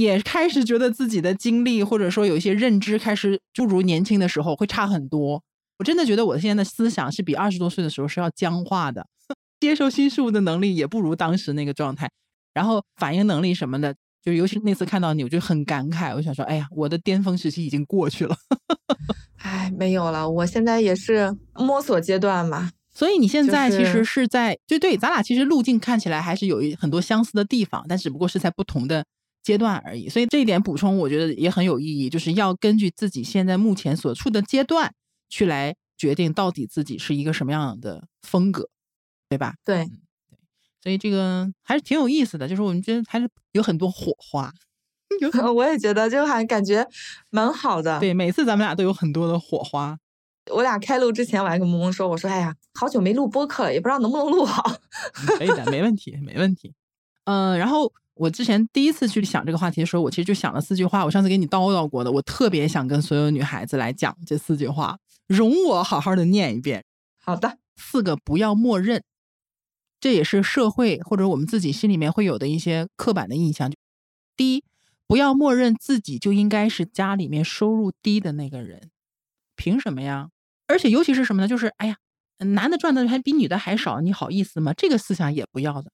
[0.00, 5.42] 也开始觉得自己的经历或者说有一些认知开始不如年轻的时候会差很多。
[5.78, 9.06] 我真的觉得我现在的思想是比二十多岁的时候是要僵化的，
[9.60, 12.10] 接受新事物的能力也不如当时那个状态，
[12.52, 13.94] 然后反应能力什么的。
[14.20, 18.36] 就尤其那次看到你，我就很感慨，我想说，哎呀，我的巅峰时期已经过去了。
[19.38, 22.72] 哎，没有了，我现在也是摸索阶段嘛。
[22.92, 29.04] 所以你现在其就是实是在，就对，咱俩其实路径看起来还是有一很多相似的地方，但只不过是在不同的
[29.48, 30.10] 阶段而已。
[30.10, 34.92] 所以这一点补充，我觉得也很有意义，就是要根据自己现在目前所处的阶段
[35.30, 38.68] 去来决定到底自己是一个什么样的风格，
[39.30, 39.54] 对吧？
[39.64, 39.90] 对对，
[40.82, 44.52] 所以这个还是挺有意思的，就是我们觉得还是有很多火花。
[45.22, 46.86] 有很我也觉得就还感觉
[47.30, 47.98] 蛮好的。
[47.98, 49.96] 对，每次咱们俩都有很多的火花。
[50.52, 54.62] 我俩开录之前，我还跟萌萌说，我说，哎呀，好久没录播客了，也不知道能不能录好。
[55.38, 56.74] 可以的，没问题，没问题。
[57.30, 66.86] 嗯、然后我之前第一次去想这个话题的时候，我其实就想了四句话，我上次给你叨叨过的，我特别想跟所有女孩子来讲这四句话，容我好好的念一遍。
[67.22, 69.02] 好的，四个不要默认，
[70.00, 73.70] 这也是社会或者我们自己心里面会有的一些刻板的印象。
[74.34, 74.64] 第一，
[75.06, 78.88] 不要默认自己就应该是家里面收入低的那个人，
[79.54, 80.30] 凭什么呀？
[80.66, 81.46] 而且尤其是什么呢？
[81.46, 81.98] 就是哎呀，
[82.38, 84.72] 男的赚的还比女的还少，你好意思吗？
[84.72, 85.92] 这个思想也不要的。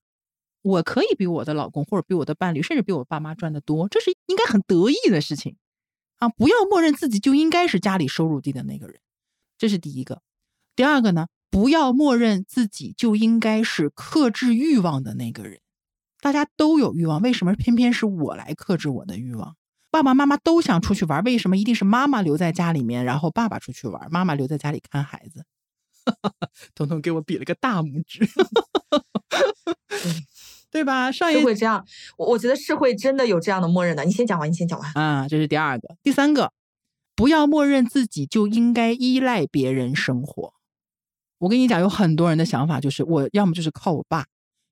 [0.64, 5.56] 我可以比我的老公或者比我的伴侣，甚至比我爸妈赚的多，这是应该很得意的事情
[6.16, 6.30] 啊！
[6.30, 8.98] 不要默认自己就应该是家里收入低的那个人，
[9.58, 10.22] 这是第一个。
[10.74, 15.60] 第二个呢，不要默认自己就应该是克制欲望的那个人。
[16.22, 19.56] 大家都有欲望，为什么偏偏是我来克制我的欲望？
[19.90, 25.44] 爸爸妈妈都想出去玩，为什么一定是妈妈留在家里面，然后爸爸出去玩，妈妈留在家里看孩子？
[26.74, 28.26] 彤彤给我比了个大拇指，
[30.74, 31.12] 对吧？
[31.12, 31.86] 上一是会这样，
[32.18, 34.02] 我我觉得是会真的有这样的默认的。
[34.02, 34.92] 你先讲完，你先讲完。
[34.94, 35.96] 啊，这是第二个。
[36.02, 36.52] 第三个，
[37.14, 40.52] 不要默认自己就应该依赖别人生活。
[41.38, 44.26] 我跟你讲，有很多人的想法就是，我要么就是靠我爸，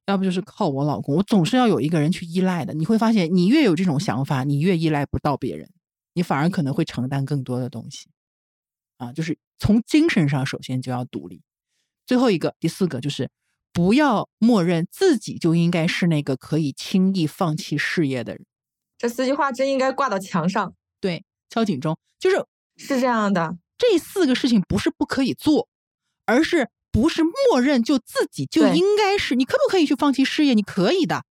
[0.07, 2.75] 要不就是靠我老公，我总是要有一个人去依赖的。
[2.75, 5.71] 你会发现，你越有这种想法，你越依赖不到别人，
[6.15, 8.09] 你反而可能会承担更多的东西。
[8.97, 11.43] 啊，就是从精神上首先就要独立。
[12.05, 13.31] 最后一个，第四个就是
[13.73, 18.45] 不要默认自己就应该是那个可以轻易放弃事业的人。
[18.99, 20.75] 这四句话真应该挂到墙上。
[21.01, 22.45] 对，敲警钟，就是
[22.77, 25.69] 是这样的，这四个事情不是不可以做，
[26.27, 29.35] 而是不是默认就自己就应该是？
[29.35, 30.55] 你可不可以去放弃事业？
[30.55, 31.25] 你可以的，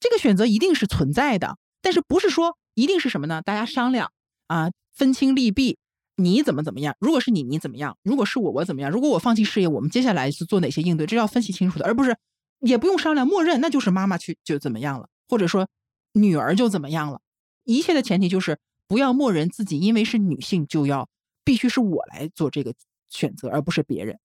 [0.00, 3.42] 这个选择一定是存在的，但是不是说一定是什么呢？
[3.42, 4.12] 大家商量
[4.46, 5.78] 啊，分清利弊。
[6.16, 6.94] 你怎么怎么样？
[7.00, 7.96] 如果是你，你怎么样？
[8.02, 8.90] 如果是我，我怎么样？
[8.90, 11.06] 如果我放弃事业，我们接下来是做哪些应对？
[11.06, 12.16] 这要分析清楚的，而不是
[12.60, 15.68] 也不用商量，默认那就是妈妈去就怎么样了，或者说
[16.12, 17.20] 女儿就怎么样了。
[17.64, 21.08] 一切的前提就是不要默认自己因为是女性就要
[21.44, 22.74] 必须是我来做这个
[23.08, 24.18] 选择，而不是别人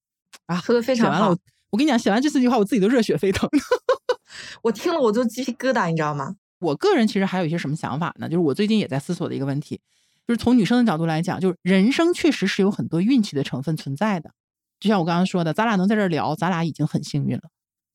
[0.48, 0.58] 啊。
[0.58, 1.40] 说的非常好写完了我。
[1.70, 3.50] 我跟你讲，写完这四句话，我自己都热血沸腾。
[4.64, 6.36] 我听了我都鸡皮疙瘩，你知道吗？
[6.60, 8.28] 我个人其实还有一些什么想法呢？
[8.28, 9.80] 就是我最近也在思索的一个问题，
[10.28, 14.32] 就是从女生的角度来讲，就是人生确实是有很多运气的成分存在的。
[14.80, 17.44] 就像我刚刚说的，咱俩能在这儿聊，咱俩已经很幸运了。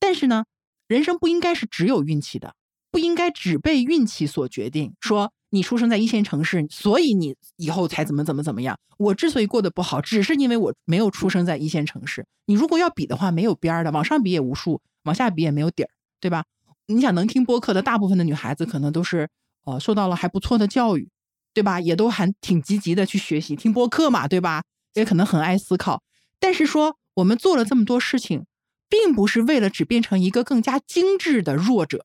[0.01, 0.45] 但是呢，
[0.89, 2.55] 人生不应该是只有运气的，
[2.91, 4.95] 不应该只被运气所决定。
[5.01, 8.79] 说你出生在一线城市，所以你以后才怎么怎么怎么样。
[8.99, 12.27] 我之所以过得不好，只是因为我没有出生在一线城市。
[12.47, 16.45] 你如果要比的话，没有边儿的，往上比也无数，往下比也没有底儿，对吧？
[16.87, 19.29] 你想能听播客的大部分的女孩子，可能都是
[19.65, 21.09] 呃受到了还不错的教育，
[21.55, 21.81] 对吧？
[21.81, 24.63] 也都还挺积极的去学习听播客嘛，对吧？
[24.95, 26.03] 也可能很爱思考。
[26.39, 28.47] 但是说我们做了这么多事情，
[28.89, 32.05] 并不是为了只变成一个更加精致的弱者，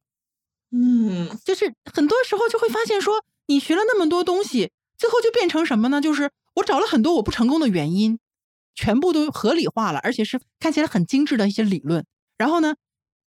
[0.71, 5.99] 嗯，就是很多时候就会发现说，你学了那么多东西，最后就变成什么呢？
[5.99, 8.19] 就是我找了很多我不成功的原因，
[8.75, 12.05] 全部都合理化了，而且是看起来很精致的一些理论。
[12.37, 12.75] 然后呢，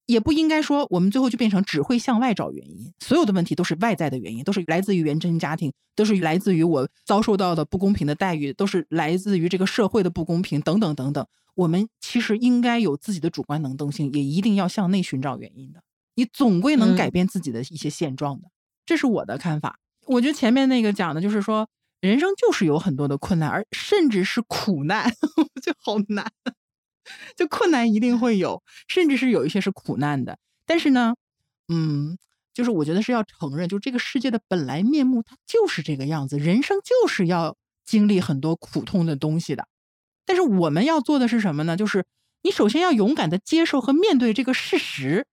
[0.10, 11.24] 也不应该说我们最后就变成只会向外找原因，所有的问题都是外在的原因，都是来自于原生家庭，都是来自于我遭受到的不公平的待遇，都是来自于这个社会的不公平等等等等。
[11.54, 15.84] 我们其实应该有自己的主观能动性，也一定要向内寻找原因的。
[16.16, 18.48] 你总归能改嗯变自己的一些现状的，
[18.88, 19.78] 这是我的看法。
[20.08, 21.70] 我觉得前面那个讲的就是说，
[22.02, 25.14] 人生就是有很多的困难，而甚至是苦难，
[25.62, 26.26] 就好难。
[27.36, 30.38] 就困难一定会有，甚至是有一些是苦难的。
[30.66, 31.16] 但是呢，
[31.68, 32.18] 嗯，
[32.54, 36.38] 就是我觉得是要承认，就这个世界的本来面目，它就是这个样子。
[36.38, 39.68] 人生就是要经历很多苦痛的东西的。
[40.26, 41.76] 但是我们要做的是什么呢？
[41.76, 42.06] 就是
[42.44, 45.26] 你首先要勇敢的接受和面对这个事实，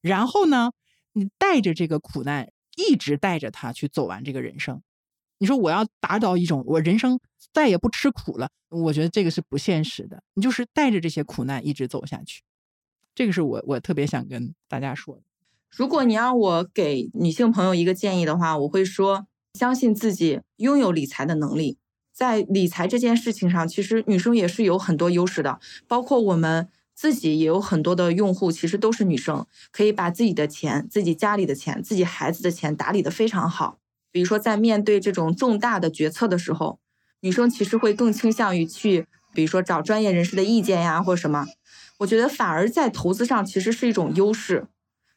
[0.00, 0.72] 然后呢，
[1.12, 4.82] 你带着这个苦难，一直带着它去走完这个人生。
[5.40, 7.18] 你说我要达到一种我人生
[7.52, 10.22] 再也不吃苦了，我觉得这个是不现实的。
[10.34, 12.42] 你就是带着这些苦难一直走下去，
[13.14, 15.22] 这个是我我特别想跟大家说的。
[15.70, 21.78] 如果你让我给女性朋友一个建议的话，我会说，相信自己拥有理财的能力。
[22.12, 33.79] 在理财这件事情上，其实女生也是有很多优势的，包括我们自己也有很多的用户，其实都是女生，可以把自己的钱、自己家里的钱、自己孩子的钱打理得非常好。
[34.12, 36.78] 比如说，在面对这种重大的决策的时候，
[37.20, 41.46] 女生其实会更倾向于去，比如说找专业人士的意见呀，或者什么。
[41.98, 44.66] 我觉得反而在投资上其实是一种优势。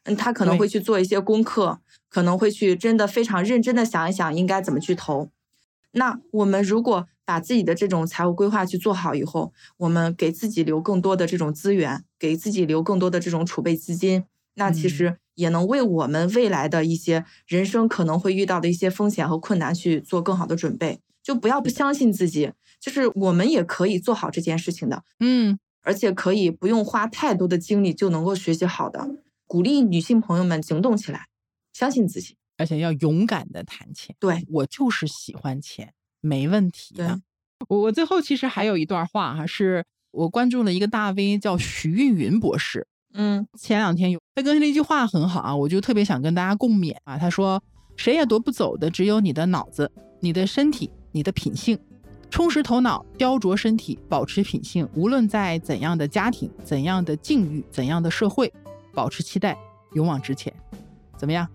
[0.04, 1.80] 嗯，她可能会去做一些功课，
[2.10, 5.30] 可能会去真的非常认真的想一想应该怎么去投。
[5.92, 14.24] 那我们如果把自己的这种财务规划去做好以后，我们给自己留更多的这种资源，给自己留更多的这种储备资金，
[14.54, 15.18] 那其实。
[15.36, 29.04] 也能为我们未来的一些人生可能会遇到的一些风险和困难去做更好的准备，就不要不相信自己，就是我们也可以做好这件事情的，嗯，而且可以不用花太多的精力就能够学习好的。
[29.48, 31.26] 鼓励女性朋友们行动起来，
[31.72, 34.14] 相信自己，而且要勇敢的谈钱。
[34.20, 37.20] 对我就是喜欢钱，没问题的。
[37.68, 42.86] 我我最后其实还有一段话哈，是我关注了一个大 V 叫徐运云博士。
[43.16, 47.16] 嗯，前两天有他更新了一句话很好啊，我就特别想跟大家共勉啊。
[47.16, 47.62] 他说
[47.96, 51.78] ：“谁也夺不走的，只有你的脑子、你的身体、你的品性。
[52.28, 54.88] 充实头脑，雕琢身体，保持品性。
[54.94, 58.52] 无论在怎样的家庭、怎样的境遇、怎样的社会，
[58.92, 59.56] 保持期待，
[59.92, 60.52] 勇往直前。
[61.16, 61.46] 怎么样？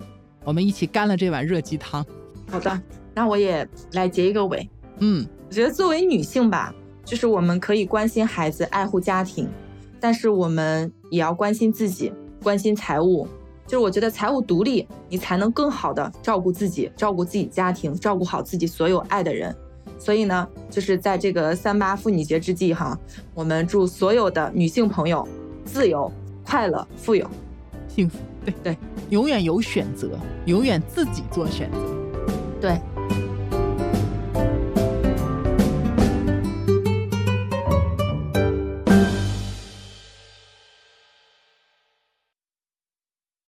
[0.45, 2.05] 我们一起干了这碗热鸡汤。
[2.49, 2.81] 好的，
[3.13, 4.69] 那我也来结一个尾。
[4.99, 9.49] 嗯，我觉得作为女性吧，就是我们可以关心孩子，爱护家庭。”
[9.99, 13.27] 但是我们也要关心自己，关心财务。
[13.65, 19.55] 就是我觉得财务独立，你才能更好的照顾自己，照顾自己家庭，照顾好自己所有爱的人。
[19.99, 22.97] 所以呢，就是在这个三八妇女节之际哈，
[23.35, 25.27] 我们祝所有的女性朋友
[25.65, 26.11] 自由、
[26.43, 27.29] 快乐、富有、
[27.87, 28.17] 幸福。
[28.43, 28.77] 对对，
[29.09, 31.77] 永远有选择，永远自己做选择。
[32.59, 32.79] 对。